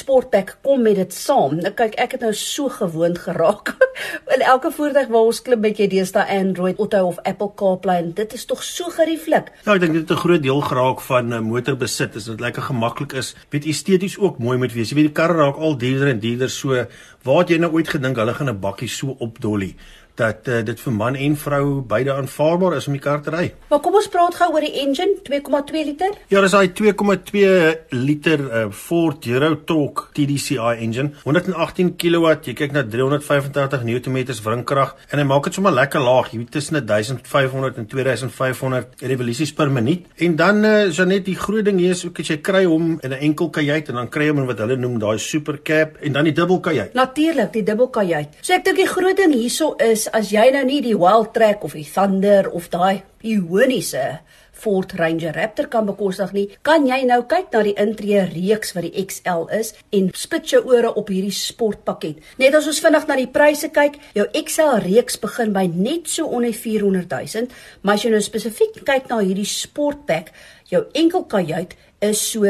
Sportpack 0.54 0.58
kom 0.62 0.82
met 0.82 0.96
dit 0.96 1.14
saam. 1.14 1.58
Nou 1.62 1.74
kyk, 1.74 1.96
ek 2.00 2.12
het 2.16 2.22
nou 2.22 2.34
so 2.34 2.70
gewoond 2.70 3.18
geraak. 3.18 3.76
in 4.36 4.42
elke 4.42 4.72
voertuig 4.72 5.08
waar 5.08 5.28
ons 5.30 5.42
klim 5.42 5.62
met 5.62 5.78
jy 5.78 5.88
deesdae 5.88 6.26
Android 6.30 6.80
Auto 6.80 7.08
of 7.08 7.20
Apple 7.24 7.52
CarPlay 7.56 8.02
en 8.02 8.12
dit 8.14 8.34
is 8.34 8.46
tog 8.46 8.64
so 8.64 8.90
gerieflik. 8.94 9.52
Ja, 9.66 9.76
ek 9.76 9.82
dink 9.84 9.94
dit 9.94 10.04
het 10.04 10.18
'n 10.18 10.22
groot 10.22 10.44
deel 10.44 10.62
geraak 10.62 11.02
van 11.02 11.34
uh, 11.34 11.40
motorbesit 11.40 12.16
is 12.16 12.26
dit 12.26 12.40
lekker 12.40 12.62
gemaklik 12.62 13.14
is. 13.14 13.36
Weet 13.50 13.66
esteties 13.66 14.18
ook 14.18 14.40
mooi 14.40 14.58
moet 14.58 14.74
wees. 14.74 14.90
Jy 14.90 14.96
weet 14.96 15.10
die 15.12 15.18
karre 15.22 15.38
raak 15.38 15.58
al 15.58 15.78
duurder 15.78 16.08
en 16.08 16.20
duurder 16.20 16.50
so. 16.50 16.86
Waar 17.24 17.40
het 17.40 17.50
jy 17.50 17.58
nou 17.58 17.72
ooit 17.72 17.90
gedink 17.90 18.18
hulle 18.18 18.34
gaan 18.34 18.50
'n 18.50 18.60
bakkie 18.60 18.90
so 18.90 19.16
opdolly? 19.20 19.76
Dat 20.20 20.48
uh, 20.48 20.62
dit 20.66 20.80
vir 20.80 20.94
man 20.94 21.16
en 21.18 21.36
vrou 21.40 21.82
beide 21.90 22.14
aanvaarbaar 22.14 22.76
is 22.78 22.88
om 22.88 22.94
die 22.94 23.02
kar 23.02 23.22
te 23.26 23.34
ry. 23.34 23.48
Maar 23.70 23.82
kom 23.82 23.96
ons 23.98 24.10
praat 24.14 24.36
gou 24.38 24.50
oor 24.54 24.66
die 24.66 24.84
engine, 24.84 25.18
2,2 25.26 25.86
liter. 25.88 26.14
Ja, 26.30 26.42
dis 26.44 26.54
daai 26.54 26.70
2,2 26.70 27.96
liter 27.98 28.44
uh, 28.46 28.66
Ford 28.70 29.26
Euro-Torque 29.26 30.12
TDCi 30.14 30.60
engine, 30.86 31.14
118 31.24 31.96
kW, 31.98 32.36
jy 32.46 32.56
kyk 32.58 32.76
na 32.76 32.86
385 32.86 33.88
Nm 33.88 34.20
wrinkrag 34.44 34.94
en 35.10 35.22
hy 35.22 35.26
maak 35.28 35.48
dit 35.50 35.58
sommer 35.58 35.74
lekker 35.74 36.04
laag, 36.04 36.30
jy 36.34 36.44
weet 36.44 36.54
tussen 36.54 36.78
1500 36.78 37.82
en 37.82 37.90
2500 37.90 39.04
revolusies 39.10 39.54
per 39.58 39.72
minuut. 39.74 40.06
En 40.22 40.38
dan 40.38 40.62
uh, 40.66 40.74
Janet, 40.94 41.26
die 41.26 41.38
groot 41.40 41.66
ding 41.66 41.82
hier 41.82 41.96
is 41.98 42.06
ook 42.06 42.22
as 42.22 42.30
jy 42.30 42.40
kry 42.46 42.64
hom 42.70 42.98
in 43.02 43.14
'n 43.14 43.22
enkel 43.32 43.50
kajuit 43.50 43.90
en 43.90 44.02
dan 44.02 44.10
kry 44.14 44.30
hom 44.30 44.44
in 44.44 44.50
wat 44.50 44.62
hulle 44.62 44.78
noem 44.78 45.00
daai 45.02 45.18
super 45.18 45.58
cab 45.64 45.98
en 46.02 46.14
dan 46.14 46.30
die 46.30 46.36
dubbel 46.36 46.60
kajuit. 46.60 46.94
Natuurlik, 46.94 47.54
die 47.54 47.64
dubbel 47.64 47.90
kajuit. 47.90 48.38
So 48.42 48.54
ek 48.54 48.66
dink 48.66 48.78
die 48.78 48.90
groot 48.90 49.18
ding 49.18 49.34
hierso 49.34 49.74
is 49.80 50.03
as 50.12 50.32
jy 50.34 50.50
nou 50.54 50.64
nie 50.68 50.82
die 50.84 50.98
Wild 50.98 51.34
Track 51.36 51.64
of 51.64 51.76
die 51.78 51.88
Thunder 51.88 52.50
of 52.52 52.70
daai 52.74 53.04
ioniese 53.24 54.22
Ford 54.64 54.94
Ranger 54.96 55.34
Raptor 55.36 55.68
kan 55.68 55.88
bekostig 55.88 56.32
nie, 56.36 56.46
kan 56.64 56.86
jy 56.88 57.02
nou 57.08 57.20
kyk 57.28 57.50
na 57.52 57.64
die 57.66 57.76
intree 57.80 58.22
reeks 58.30 58.72
wat 58.76 58.86
die 58.88 59.04
XL 59.04 59.50
is 59.56 59.74
en 59.96 60.08
spit 60.16 60.54
jou 60.54 60.62
ore 60.72 60.94
op 61.00 61.12
hierdie 61.12 61.34
sportpakket. 61.36 62.22
Net 62.40 62.56
as 62.56 62.70
ons 62.72 62.80
vinnig 62.84 63.08
na 63.10 63.18
die 63.20 63.30
pryse 63.34 63.70
kyk, 63.76 63.98
jou 64.16 64.28
XL 64.44 64.80
reeks 64.86 65.20
begin 65.24 65.52
by 65.56 65.66
net 65.74 66.08
so 66.12 66.30
onder 66.32 66.56
400 66.56 67.12
000, 67.12 67.52
maar 67.84 68.00
as 68.00 68.06
jy 68.06 68.14
nou 68.14 68.24
spesifiek 68.24 68.80
kyk 68.88 69.12
na 69.12 69.20
hierdie 69.24 69.50
sportpack, 69.50 70.32
jou 70.72 70.86
enkel 70.96 71.28
kajuit 71.30 71.76
is 72.04 72.32
so 72.32 72.44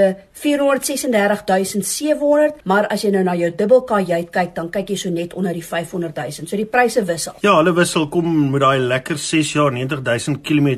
436700, 0.43 2.53
maar 2.69 2.87
as 2.93 3.01
jy 3.05 3.11
nou 3.13 3.23
na 3.25 3.35
jou 3.37 3.51
dubbelkajuit 3.53 4.29
kyk, 4.33 4.51
dan 4.57 4.67
kyk 4.73 4.87
jy 4.93 4.97
so 5.05 5.11
net 5.13 5.31
onder 5.37 5.53
die 5.55 5.65
500000. 5.65 6.49
So 6.49 6.55
die 6.59 6.69
pryse 6.69 7.01
wissel. 7.07 7.35
Ja, 7.45 7.53
hulle 7.59 7.73
wissel 7.77 8.05
kom 8.13 8.27
met 8.53 8.61
daai 8.65 8.79
lekker 8.81 9.17
6 9.21 9.53
jaar 9.55 9.71
90000 9.75 10.41
km 10.45 10.69
uh, 10.73 10.77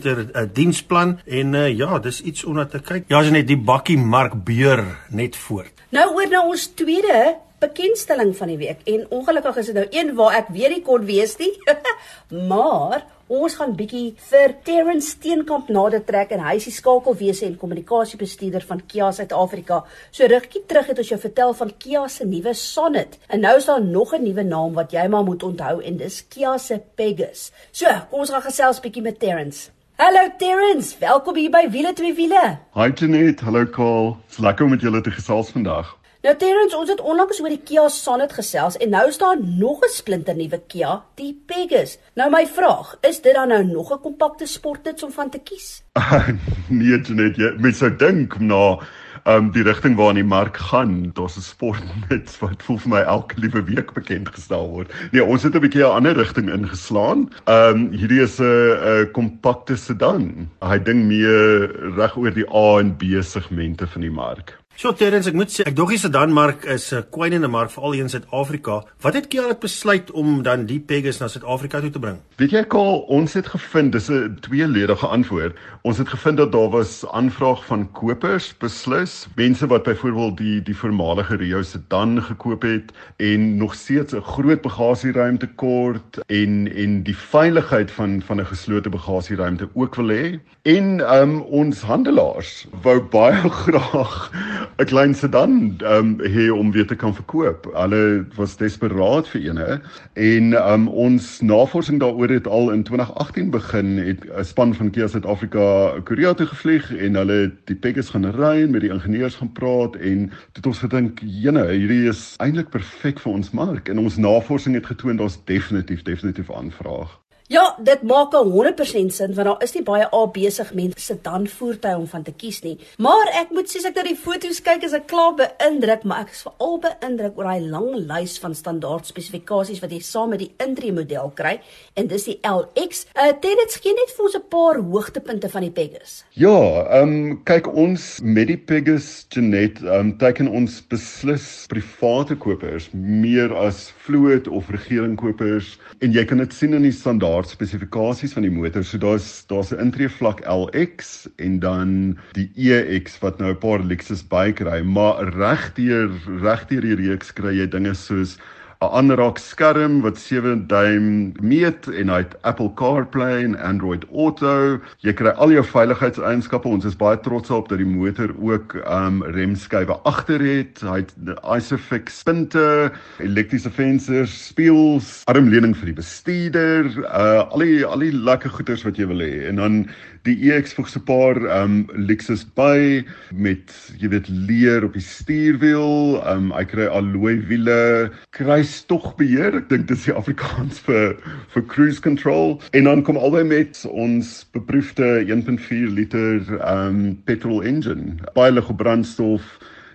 diensplan 0.51 1.10
en 1.25 1.48
uh, 1.55 1.70
ja, 1.72 2.00
dis 2.03 2.20
iets 2.22 2.41
om 2.46 2.53
na 2.60 2.65
te 2.70 2.79
kyk. 2.84 3.03
Ja, 3.12 3.17
as 3.24 3.29
net 3.34 3.48
die 3.50 3.60
bakkie 3.60 3.98
Mark 3.98 4.34
Beur 4.46 4.82
net 5.15 5.36
voort. 5.48 5.74
Nou 5.96 6.08
oor 6.17 6.29
na 6.32 6.39
ons 6.44 6.63
tweede 6.75 7.17
bekendstelling 7.65 8.36
van 8.38 8.53
die 8.53 8.62
week 8.62 8.86
en 8.86 9.05
ongelukkig 9.10 9.60
is 9.63 9.72
dit 9.72 9.75
nou 9.75 9.88
een 9.89 10.15
waar 10.15 10.39
ek 10.39 10.53
weer 10.55 10.69
nie 10.69 10.84
kon 10.86 11.05
wees 11.05 11.38
nie. 11.41 11.53
maar 12.51 13.05
Ons 13.25 13.55
gaan 13.57 13.72
bietjie 13.74 14.12
vir 14.29 14.51
Terrence 14.62 15.15
Steenkamp 15.15 15.72
nader 15.74 16.03
trek 16.05 16.29
en 16.36 16.43
hy 16.45 16.60
is 16.60 16.67
die 16.67 16.74
skakelwese 16.75 17.48
en 17.48 17.55
kommunikasiebestuurder 17.57 18.62
van 18.69 18.84
Kia 18.86 19.07
Suid-Afrika. 19.17 19.79
So 20.13 20.29
rukkie 20.29 20.62
terug 20.69 20.91
het 20.91 21.01
ons 21.01 21.10
jou 21.10 21.17
vertel 21.24 21.55
van 21.57 21.72
Kia 21.81 22.03
se 22.05 22.27
nuwe 22.29 22.53
Sonet. 22.53 23.17
En 23.34 23.41
nou 23.41 23.55
is 23.57 23.65
daar 23.65 23.81
nog 23.81 24.13
'n 24.13 24.22
nuwe 24.27 24.43
naam 24.43 24.77
wat 24.77 24.91
jy 24.91 25.07
maar 25.07 25.24
moet 25.24 25.43
onthou 25.43 25.81
en 25.81 25.98
dis 25.98 26.22
Kia 26.29 26.57
se 26.57 26.79
Pegasus. 26.95 27.51
So, 27.72 27.88
kom 28.12 28.19
ons 28.19 28.29
gaan 28.29 28.45
gesels 28.45 28.79
bietjie 28.79 29.01
met 29.01 29.19
Terrence. 29.19 29.72
Hallo 29.98 30.29
Terrence, 30.38 30.95
welkom 31.00 31.36
hier 31.36 31.50
by 31.50 31.67
Wiele 31.72 31.93
twee 31.93 32.13
wiele. 32.13 32.60
Hi 32.75 32.91
Janet, 32.93 33.39
hallo 33.39 33.65
Karl. 33.65 34.17
Dit's 34.27 34.38
lekker 34.38 34.65
om 34.65 34.72
met 34.72 34.81
julle 34.81 35.01
te 35.01 35.12
gesels 35.12 35.50
vandag. 35.50 35.98
Nou 36.25 36.34
Terrence, 36.41 36.74
ons 36.74 36.89
het 36.89 37.01
onlangs 37.05 37.38
oor 37.38 37.51
die 37.53 37.62
Kia 37.62 37.84
Sonet 37.94 38.32
gesels 38.34 38.79
en 38.82 38.89
nou 38.89 39.03
is 39.12 39.20
daar 39.22 39.38
nog 39.38 39.84
'n 39.86 39.91
splinternuwe 39.94 40.58
Kia, 40.67 41.03
die 41.22 41.38
Pegasus. 41.46 42.00
Nou 42.15 42.32
my 42.32 42.48
vraag, 42.48 42.98
is 43.01 43.22
dit 43.22 43.34
dan 43.34 43.48
nou 43.48 43.63
nog 43.63 43.94
'n 43.94 44.01
kompakte 44.01 44.46
sportnuts 44.46 45.03
om 45.03 45.12
van 45.12 45.29
te 45.29 45.39
kies? 45.39 45.84
nee 46.70 47.00
Janet, 47.01 47.36
jy 47.36 47.53
mens 47.58 47.77
sou 47.77 47.96
dink 47.96 48.39
na 48.39 48.79
um 49.25 49.51
die 49.51 49.63
rigting 49.63 49.96
waarin 49.96 50.15
die 50.15 50.24
mark 50.24 50.58
gaan, 50.58 51.12
daar's 51.13 51.38
'n 51.38 51.41
sportnuts 51.41 52.39
wat 52.39 52.63
voel 52.63 52.77
vir 52.77 52.89
my 52.89 53.01
elke 53.01 53.36
liewe 53.39 53.63
week 53.63 53.94
bekend 53.94 54.29
gestel 54.29 54.70
word. 54.70 54.94
Nee, 55.12 55.24
ons 55.24 55.44
het 55.44 55.53
'n 55.53 55.62
bietjie 55.62 55.84
'n 55.84 55.94
ander 55.94 56.17
rigting 56.17 56.50
ingeslaan. 56.50 57.29
Um 57.46 57.91
hierdie 57.91 58.22
is 58.22 58.39
'n 58.39 58.46
'n 58.46 59.12
kompakte 59.12 59.75
sedan. 59.75 60.50
Hy 60.62 60.79
ding 60.79 61.05
meer 61.05 61.70
reg 61.96 62.17
oor 62.17 62.34
die 62.34 62.50
A 62.50 62.79
en 62.79 62.98
B 62.98 63.22
segmente 63.22 63.88
van 63.88 64.01
die 64.01 64.12
mark. 64.12 64.64
So 64.75 64.91
Terrence, 64.91 65.29
ek 65.32 65.38
moet 65.39 65.53
sê, 65.53 65.63
ek 65.70 65.75
dog 65.77 65.94
die 65.94 65.98
sedanmark 66.01 66.65
is 66.67 66.91
'n 66.91 67.05
kwynende 67.08 67.48
mark 67.48 67.72
veral 67.72 67.94
in 67.96 68.10
Suid-Afrika. 68.12 68.84
Wat 69.00 69.13
het 69.13 69.29
Kia 69.32 69.48
dit 69.48 69.60
besluit 69.60 70.12
om 70.12 70.44
dan 70.44 70.65
die 70.65 70.79
Pegasus 70.79 71.22
na 71.22 71.27
Suid-Afrika 71.27 71.79
toe 71.79 71.91
te 71.91 72.00
bring? 72.00 72.17
Weet 72.36 72.51
jy 72.51 72.63
Karl, 72.67 73.05
ons 73.08 73.34
het 73.34 73.48
gevind 73.48 73.94
dis 73.94 74.10
'n 74.10 74.36
tweeledige 74.41 75.08
antwoord. 75.08 75.55
Ons 75.84 75.98
het 75.98 76.10
gevind 76.10 76.38
dat 76.38 76.51
daar 76.51 76.70
was 76.70 77.05
aanvraag 77.08 77.65
van 77.65 77.91
kopers 77.91 78.53
beslis, 78.60 79.27
mense 79.36 79.65
wat 79.67 79.84
byvoorbeeld 79.84 80.38
die 80.38 80.62
die 80.62 80.75
voormalige 80.75 81.36
Rio 81.36 81.62
sedan 81.62 82.22
gekoop 82.22 82.62
het 82.62 82.91
en 83.17 83.58
nog 83.58 83.75
steeds 83.75 84.13
'n 84.13 84.22
groot 84.22 84.62
bagasieruimte 84.62 85.48
kort 85.55 86.20
en 86.27 86.67
en 86.75 87.03
die 87.03 87.15
veiligheid 87.15 87.91
van 87.91 88.22
van 88.22 88.41
'n 88.41 88.46
geslote 88.46 88.89
bagasieruimte 88.89 89.70
ook 89.74 89.96
wil 89.96 90.10
hê. 90.10 90.39
En 90.63 91.00
um 91.22 91.41
ons 91.41 91.82
handelaars 91.82 92.67
wou 92.82 93.00
baie 93.01 93.50
graag 93.63 94.32
'n 94.77 94.86
klein 94.86 95.13
sedan 95.15 95.77
um 95.84 96.22
hier 96.22 96.53
om 96.53 96.72
weer 96.72 96.88
te 96.88 96.95
kan 96.95 97.15
verkoop. 97.15 97.69
Hulle 97.74 98.25
was 98.36 98.57
desperaat 98.57 99.27
vir 99.27 99.41
eene 99.41 99.81
en 100.13 100.53
um 100.74 100.88
ons 100.88 101.41
navorsing 101.41 102.00
daaroor 102.00 102.29
het 102.29 102.48
al 102.48 102.72
in 102.72 102.84
2018 102.84 103.50
begin 103.50 103.98
het 103.98 104.25
'n 104.25 104.43
span 104.43 104.74
van 104.74 104.91
Kia 104.91 105.07
Suid-Afrika 105.07 106.00
Korea 106.03 106.34
toe 106.34 106.45
gevlieg 106.45 106.95
en 106.98 107.15
hulle 107.15 107.51
die 107.65 107.75
Pegasus 107.75 108.10
gaan 108.10 108.25
ry 108.25 108.62
en 108.62 108.72
met 108.72 108.81
die 108.81 108.91
ingenieurs 108.91 109.36
gaan 109.36 109.51
praat 109.51 109.95
en 109.95 110.31
het 110.53 110.65
ons 110.65 110.79
gedink, 110.79 111.19
"Jene, 111.24 111.67
hierdie 111.67 112.07
is 112.07 112.36
eintlik 112.38 112.69
perfek 112.69 113.19
vir 113.19 113.31
ons 113.31 113.51
mark." 113.51 113.89
En 113.89 114.00
ons 114.00 114.17
navorsing 114.17 114.75
het 114.75 114.86
getoon 114.86 115.15
daar's 115.15 115.39
definitief 115.45 116.01
definitief 116.01 116.51
aanvraag. 116.51 117.25
Ja, 117.48 117.75
dit 117.78 118.02
maak 118.02 118.34
'n 118.34 118.50
100% 118.50 119.14
sin 119.14 119.34
want 119.34 119.48
daar 119.48 119.62
is 119.64 119.74
nie 119.74 119.84
baie 119.84 120.08
A 120.14 120.25
besig 120.25 120.74
mense 120.74 121.00
se 121.00 121.18
dan 121.22 121.48
voertuie 121.48 121.96
om 121.96 122.08
van 122.08 122.24
te 122.24 122.32
kies 122.32 122.62
nie. 122.62 122.80
Maar 122.98 123.28
ek 123.42 123.50
moet 123.52 123.70
sê 123.70 123.78
as 123.78 123.86
ek 123.86 123.96
na 123.96 124.04
die 124.04 124.16
foto's 124.16 124.62
kyk 124.62 124.84
is 124.84 124.94
ek 124.94 125.06
klaar 125.08 125.36
beïndruk, 125.36 126.04
maar 126.04 126.22
ek 126.22 126.32
is 126.32 126.42
veral 126.42 126.80
beïndruk 126.80 127.38
oor 127.38 127.44
daai 127.44 127.62
lang 127.70 127.96
lys 127.96 128.40
van 128.40 128.56
standaard 128.56 129.06
spesifikasies 129.06 129.80
wat 129.80 129.92
jy 129.92 130.00
saam 130.00 130.30
met 130.30 130.40
die 130.40 130.52
intree 130.58 130.92
model 130.92 131.32
kry 131.36 131.60
en 131.96 132.08
dis 132.08 132.24
die 132.24 132.40
LX. 132.42 133.06
Uh 133.16 133.32
dit 133.42 133.75
gee 133.82 133.94
net 133.94 134.10
vir 134.18 134.25
ons 134.25 134.36
'n 134.36 134.50
paar 134.50 134.75
hoogtepunte 134.82 135.50
van 135.50 135.62
die 135.62 135.72
Pegasus. 135.72 136.24
Ja, 136.34 136.82
ehm 136.90 137.10
um, 137.10 137.44
kyk 137.44 137.68
ons 137.75 138.20
met 138.24 138.48
die 138.48 138.58
Pegasus 138.58 139.25
Genet, 139.30 139.84
ehm 139.84 139.94
um, 139.94 140.18
teken 140.18 140.48
ons 140.48 140.82
beslis 140.82 141.68
private 141.68 142.36
kopers 142.36 142.90
meer 142.92 143.54
as 143.54 143.94
vloot 143.98 144.48
of 144.48 144.70
regeringskopers 144.70 145.78
en 146.00 146.12
jy 146.12 146.25
kan 146.25 146.38
dit 146.38 146.54
sien 146.54 146.74
in 146.74 146.82
die 146.82 146.92
standaard 146.92 147.35
standaard 147.36 147.50
spesifikasies 147.50 148.34
van 148.34 148.46
die 148.46 148.51
motor. 148.51 148.84
So 148.84 148.98
daar's 148.98 149.46
daar's 149.48 149.72
'n 149.72 149.80
intree 149.80 150.10
vlak 150.10 150.39
LX 150.48 151.27
en 151.38 151.60
dan 151.60 152.18
die 152.34 152.50
EX 152.56 153.20
wat 153.20 153.39
nou 153.39 153.51
'n 153.51 153.58
paar 153.58 153.84
Lexus 153.84 154.24
bykry, 154.24 154.82
maar 154.84 155.24
regdeur 155.36 156.10
regdeur 156.39 156.82
die 156.82 156.96
reeks 156.96 157.34
kry 157.34 157.58
jy 157.60 157.68
dinge 157.68 157.94
soos 157.94 158.38
'n 158.86 158.98
aanraak 158.98 159.38
skerm 159.38 160.01
wat 160.01 160.18
7 160.18 160.68
duim 160.68 161.34
meet 161.42 161.88
en 161.88 162.10
hy 162.10 162.18
het 162.22 162.36
Apple 162.42 162.72
CarPlay 162.77 163.44
en 163.44 163.58
Android 163.58 164.06
Auto. 164.13 164.80
Jy 165.01 165.13
kry 165.13 165.34
al 165.42 165.51
jou 165.56 165.63
veiligheidseienskappe. 165.63 166.70
Ons 166.70 166.86
is 166.86 166.98
baie 166.98 167.18
trots 167.25 167.50
op 167.50 167.70
dat 167.70 167.82
die 167.82 167.88
motor 167.88 168.30
ook 168.38 168.75
um 168.86 169.24
remskywe 169.24 169.98
agter 170.06 170.44
het. 170.44 170.84
Hy 170.86 171.01
het 171.01 171.13
Isofix 171.58 172.22
punte, 172.24 172.92
elektriese 173.20 173.72
vensters, 173.72 174.36
spieëls, 174.51 175.24
armleuning 175.32 175.75
vir 175.77 175.94
die 175.94 176.00
bestuurder, 176.01 176.92
uh 177.06 177.48
al 177.50 177.65
die 177.65 177.86
al 177.86 178.06
die 178.06 178.13
lekker 178.13 178.54
goeders 178.54 178.86
wat 178.86 179.00
jy 179.01 179.10
wil 179.10 179.24
hê. 179.24 179.48
En 179.50 179.62
dan 179.62 179.82
die 180.25 180.38
EX 180.51 180.74
voeg 180.74 180.89
se 180.89 181.00
paar 181.00 181.38
um 181.62 181.86
Lexus 181.96 182.46
by 182.58 183.06
met 183.32 183.74
jy 184.01 184.10
weet 184.13 184.30
leer 184.30 184.86
op 184.88 184.94
die 184.98 185.04
stuurwiel, 185.06 186.20
um 186.32 186.51
hy 186.56 186.65
kry 186.70 186.88
alloy 186.89 187.38
wiele, 187.50 188.12
kruis 188.36 188.75
tog 188.86 189.15
beheer. 189.15 189.55
Ek 189.62 189.70
dink 189.70 189.88
dis 189.88 190.08
die 190.08 190.15
Afrikaans 190.15 190.82
vir 190.88 191.15
vir 191.53 191.65
cruise 191.72 192.01
control. 192.01 192.60
En 192.74 192.89
dan 192.89 193.03
kom 193.08 193.17
albei 193.17 193.44
met 193.48 193.86
ons 193.91 194.46
beproefde 194.51 195.24
1.4 195.24 195.94
liter 195.96 196.44
um 196.60 197.15
petrol 197.25 197.63
engine. 197.63 198.17
Baie 198.36 198.51
lig 198.51 198.70
op 198.70 198.77
brandstof 198.84 199.46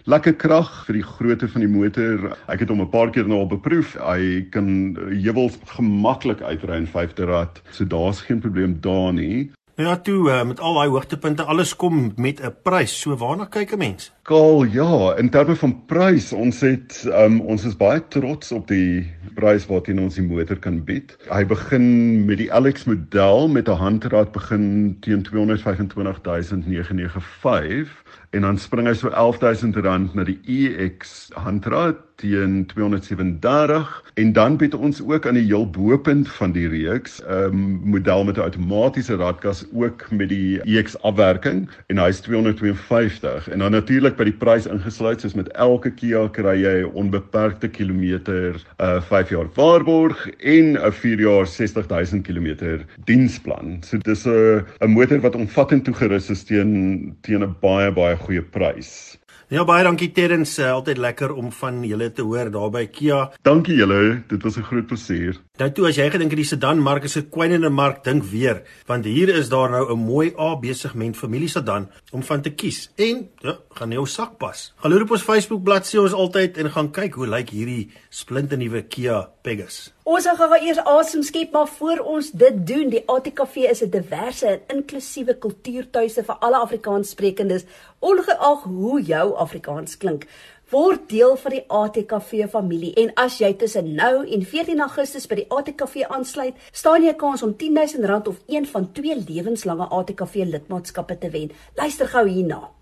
lekker 0.09 0.35
krag 0.41 0.71
vir 0.87 0.97
die 0.99 1.07
grootte 1.07 1.49
van 1.53 1.65
die 1.65 1.71
motor. 1.71 2.33
Ek 2.49 2.65
het 2.65 2.71
hom 2.73 2.81
'n 2.81 2.91
paar 2.91 3.11
keer 3.11 3.29
nou 3.29 3.41
al 3.45 3.53
beproef. 3.53 3.95
Hy 4.01 4.47
kan 4.51 4.97
heuwels 5.11 5.59
gemaklik 5.77 6.41
uitry 6.41 6.77
in 6.77 6.87
5de 6.87 7.25
rad. 7.25 7.61
So 7.71 7.85
daar's 7.85 8.21
geen 8.21 8.41
probleem 8.41 8.81
daar 8.81 9.13
nie. 9.13 9.51
Nou 9.81 9.93
ja, 9.93 10.01
toe 10.01 10.29
uh, 10.29 10.45
met 10.45 10.61
al 10.61 10.75
daai 10.77 10.91
hoogtepunte, 10.93 11.47
alles 11.49 11.71
kom 11.77 12.13
met 12.17 12.41
'n 12.45 12.55
prys. 12.63 13.01
So 13.01 13.17
waarna 13.17 13.45
kyk 13.45 13.73
'n 13.73 13.79
mens? 13.79 14.13
Kaal, 14.23 14.65
ja, 14.65 15.17
in 15.17 15.31
terme 15.31 15.57
van 15.57 15.85
prys, 15.87 16.33
ons 16.33 16.61
het 16.61 17.05
um, 17.07 17.41
ons 17.41 17.65
is 17.65 17.77
baie 17.77 18.09
trots 18.09 18.53
op 18.53 18.69
die 18.69 19.13
prys 19.35 19.67
wat 19.67 19.89
in 19.89 20.01
ons 20.01 20.15
die 20.15 20.27
motor 20.27 20.57
kan 20.57 20.85
bied. 20.85 21.17
Hy 21.31 21.47
begin 21.47 22.25
met 22.27 22.39
die 22.39 22.53
LX 22.53 22.85
model 22.85 23.49
met 23.49 23.69
'n 23.69 23.81
handrad 23.81 24.33
begin 24.33 24.97
teen 25.01 25.23
225995 25.23 28.05
en 28.31 28.41
dan 28.41 28.59
spring 28.59 28.87
hy 28.87 28.95
so 28.95 29.11
R11000 29.11 30.15
na 30.15 30.25
die 30.25 30.39
EX 30.47 31.31
handrad 31.35 31.99
teen 32.21 32.67
237 32.67 34.13
en 34.15 34.33
dan 34.33 34.57
bied 34.57 34.75
ons 34.75 35.01
ook 35.03 35.27
aan 35.27 35.39
die 35.39 35.47
heel 35.47 35.65
bopunt 35.71 36.29
van 36.37 36.53
die 36.53 36.69
reeks 36.69 37.21
'n 37.23 37.33
um, 37.33 37.61
model 37.95 38.25
met 38.25 38.37
'n 38.37 38.41
outomatiese 38.41 39.17
radkas 39.17 39.65
ook 39.73 40.11
met 40.11 40.29
die 40.29 40.61
EX 40.63 41.03
afwerking. 41.03 41.69
En 41.87 41.99
hy's 41.99 42.21
252 42.21 43.49
en 43.49 43.59
dan 43.59 43.71
natuurlik 43.71 44.17
by 44.17 44.25
die 44.25 44.39
prys 44.45 44.67
ingesluit 44.67 45.21
soos 45.21 45.35
met 45.35 45.49
elke 45.49 45.91
Kia 45.91 46.29
kry 46.29 46.57
jy 46.63 46.83
onbeperkte 46.83 47.69
kilometer 47.69 48.61
uh 48.79 49.01
5 49.01 49.29
jaar 49.29 49.49
waarborg 49.55 50.29
en 50.39 50.77
'n 50.77 50.93
4 50.93 51.21
jaar 51.21 51.47
60000 51.47 52.23
km 52.23 52.85
diensplan. 53.05 53.79
So 53.83 53.99
dis 53.99 54.27
'n 54.27 54.65
'n 54.81 54.91
motor 54.91 55.21
wat 55.21 55.35
omvattend 55.35 55.85
toegerus 55.85 56.31
is 56.31 56.45
teen 56.45 57.17
teen 57.21 57.43
'n 57.43 57.57
baie 57.61 57.93
baie 57.93 58.17
goeie 58.25 58.43
prys. 58.43 59.19
Ja 59.51 59.65
baie 59.67 59.83
dankie 59.83 60.13
Terrens, 60.15 60.53
uh, 60.63 60.69
altyd 60.77 61.01
lekker 61.03 61.33
om 61.35 61.49
van 61.51 61.81
julle 61.83 62.07
te 62.15 62.23
hoor 62.23 62.53
daar 62.55 62.71
by 62.71 62.85
Kia. 62.87 63.25
Dankie 63.43 63.75
julle, 63.81 64.23
dit 64.31 64.43
was 64.47 64.57
'n 64.57 64.63
groot 64.63 64.87
plesier. 64.87 65.41
Nou 65.61 65.67
toe 65.77 65.91
as 65.91 65.99
jy 65.99 66.07
gedink 66.09 66.33
het 66.33 66.39
die 66.41 66.49
sedan 66.49 66.79
mark 66.81 67.05
is 67.05 67.19
'n 67.19 67.29
kwynende 67.29 67.69
mark, 67.69 68.03
dink 68.05 68.25
weer, 68.25 68.63
want 68.87 69.05
hier 69.05 69.29
is 69.29 69.51
daar 69.51 69.69
nou 69.71 69.93
'n 69.93 69.99
mooi 69.99 70.33
AB 70.35 70.65
segment 70.73 71.17
familie 71.17 71.49
sedan 71.49 71.91
om 72.13 72.23
van 72.23 72.41
te 72.41 72.51
kies. 72.51 72.91
En 72.97 73.29
ja, 73.41 73.59
gaan 73.75 73.91
jou 73.91 74.07
sak 74.07 74.39
pas. 74.39 74.73
Gaan 74.77 74.91
loop 74.91 75.03
op 75.03 75.11
ons 75.11 75.23
Facebook 75.23 75.63
bladsy 75.63 75.99
ons 75.99 76.13
altyd 76.13 76.57
en 76.57 76.71
gaan 76.71 76.91
kyk 76.91 77.15
hoe 77.15 77.27
lyk 77.27 77.51
hierdie 77.51 77.91
splinternuwe 78.09 78.83
Kia 78.89 79.29
Pegasus. 79.43 79.93
Ons 80.03 80.25
gaan 80.25 80.37
gou 80.37 80.59
eers 80.59 80.79
asem 80.79 81.23
skep 81.23 81.53
maar 81.53 81.69
voor 81.69 81.99
ons 81.99 82.31
dit 82.31 82.67
doen, 82.67 82.89
die 82.89 83.03
ATKV 83.07 83.57
is 83.57 83.83
'n 83.83 83.91
diverse 83.91 84.47
en 84.47 84.61
inklusiewe 84.77 85.35
kultuurtuiste 85.39 86.25
vir 86.25 86.37
alle 86.41 86.57
Afrikaanssprekendes, 86.57 87.65
ongeag 87.99 88.63
hoe 88.63 89.03
jou 89.03 89.37
Afrikaans 89.37 89.97
klink 89.97 90.27
word 90.71 91.09
deel 91.11 91.35
van 91.37 91.51
die 91.51 91.65
ATKV 91.67 92.47
familie 92.53 92.93
en 93.03 93.11
as 93.19 93.41
jy 93.43 93.51
tussen 93.59 93.89
nou 93.99 94.23
en 94.23 94.45
14 94.47 94.83
Augustus 94.87 95.27
by 95.27 95.41
die 95.41 95.49
ATKV 95.51 96.05
aansluit, 96.07 96.55
staan 96.71 97.03
jy 97.03 97.11
'n 97.11 97.19
kans 97.19 97.43
om 97.43 97.55
R10000 97.59 98.29
of 98.29 98.39
een 98.47 98.67
van 98.67 98.93
twee 98.93 99.17
lewenslange 99.17 99.89
ATKV 99.91 100.35
lidmaatskappe 100.47 101.19
te 101.19 101.31
wen. 101.31 101.51
Luister 101.75 102.07
gou 102.07 102.29
hierna. 102.29 102.80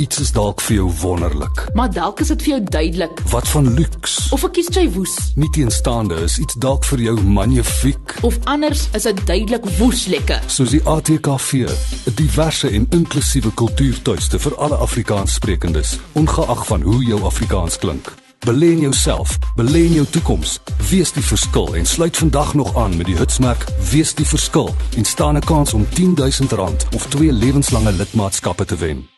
Iets 0.00 0.20
is 0.20 0.30
dalk 0.32 0.62
vir 0.64 0.78
jou 0.78 0.86
wonderlik. 1.02 1.58
Maar 1.76 1.90
dalk 1.92 2.22
is 2.24 2.30
dit 2.32 2.42
vir 2.42 2.50
jou 2.54 2.60
duidelik. 2.72 3.18
Wat 3.28 3.48
van 3.48 3.66
luks? 3.76 4.14
Of 4.32 4.46
ek 4.48 4.54
kies 4.56 4.70
jy 4.72 4.86
woes. 4.94 5.16
Nie 5.36 5.50
teenstaande 5.52 6.16
is 6.24 6.38
iets 6.40 6.56
dalk 6.62 6.88
vir 6.88 7.02
jou 7.04 7.14
magnifiek. 7.20 8.14
Of 8.24 8.38
anders 8.48 8.86
is 8.96 9.04
dit 9.04 9.20
duidelik 9.28 9.68
woes 9.76 10.06
lekker. 10.08 10.40
Soos 10.48 10.72
die 10.72 10.80
ATKV, 10.88 11.68
'n 11.68 12.16
diverse 12.16 12.70
en 12.70 12.88
inklusiewe 12.96 13.52
kultuurtuiste 13.60 14.38
vir 14.38 14.56
alle 14.56 14.80
Afrikaanssprekendes, 14.80 15.98
ongeag 16.16 16.66
van 16.66 16.82
hoe 16.82 17.04
jou 17.04 17.20
Afrikaans 17.22 17.78
klink. 17.78 18.14
Belê 18.46 18.72
in 18.72 18.80
jouself, 18.80 19.38
belê 19.56 19.84
in 19.84 20.00
jou 20.00 20.06
toekoms. 20.06 20.60
Wees 20.90 21.12
die 21.12 21.24
verskil 21.24 21.74
en 21.76 21.86
sluit 21.86 22.16
vandag 22.16 22.54
nog 22.54 22.76
aan 22.76 22.96
met 22.96 23.06
die 23.06 23.16
hitsmerk 23.16 23.66
Wees 23.90 24.14
die 24.14 24.26
verskil 24.26 24.74
en 24.96 25.04
staan 25.04 25.36
'n 25.36 25.44
kans 25.44 25.74
om 25.74 25.84
R10000 25.84 26.88
of 26.94 27.06
twee 27.06 27.32
lewenslange 27.32 27.92
lidmaatskappe 27.92 28.64
te 28.64 28.76
wen. 28.76 29.09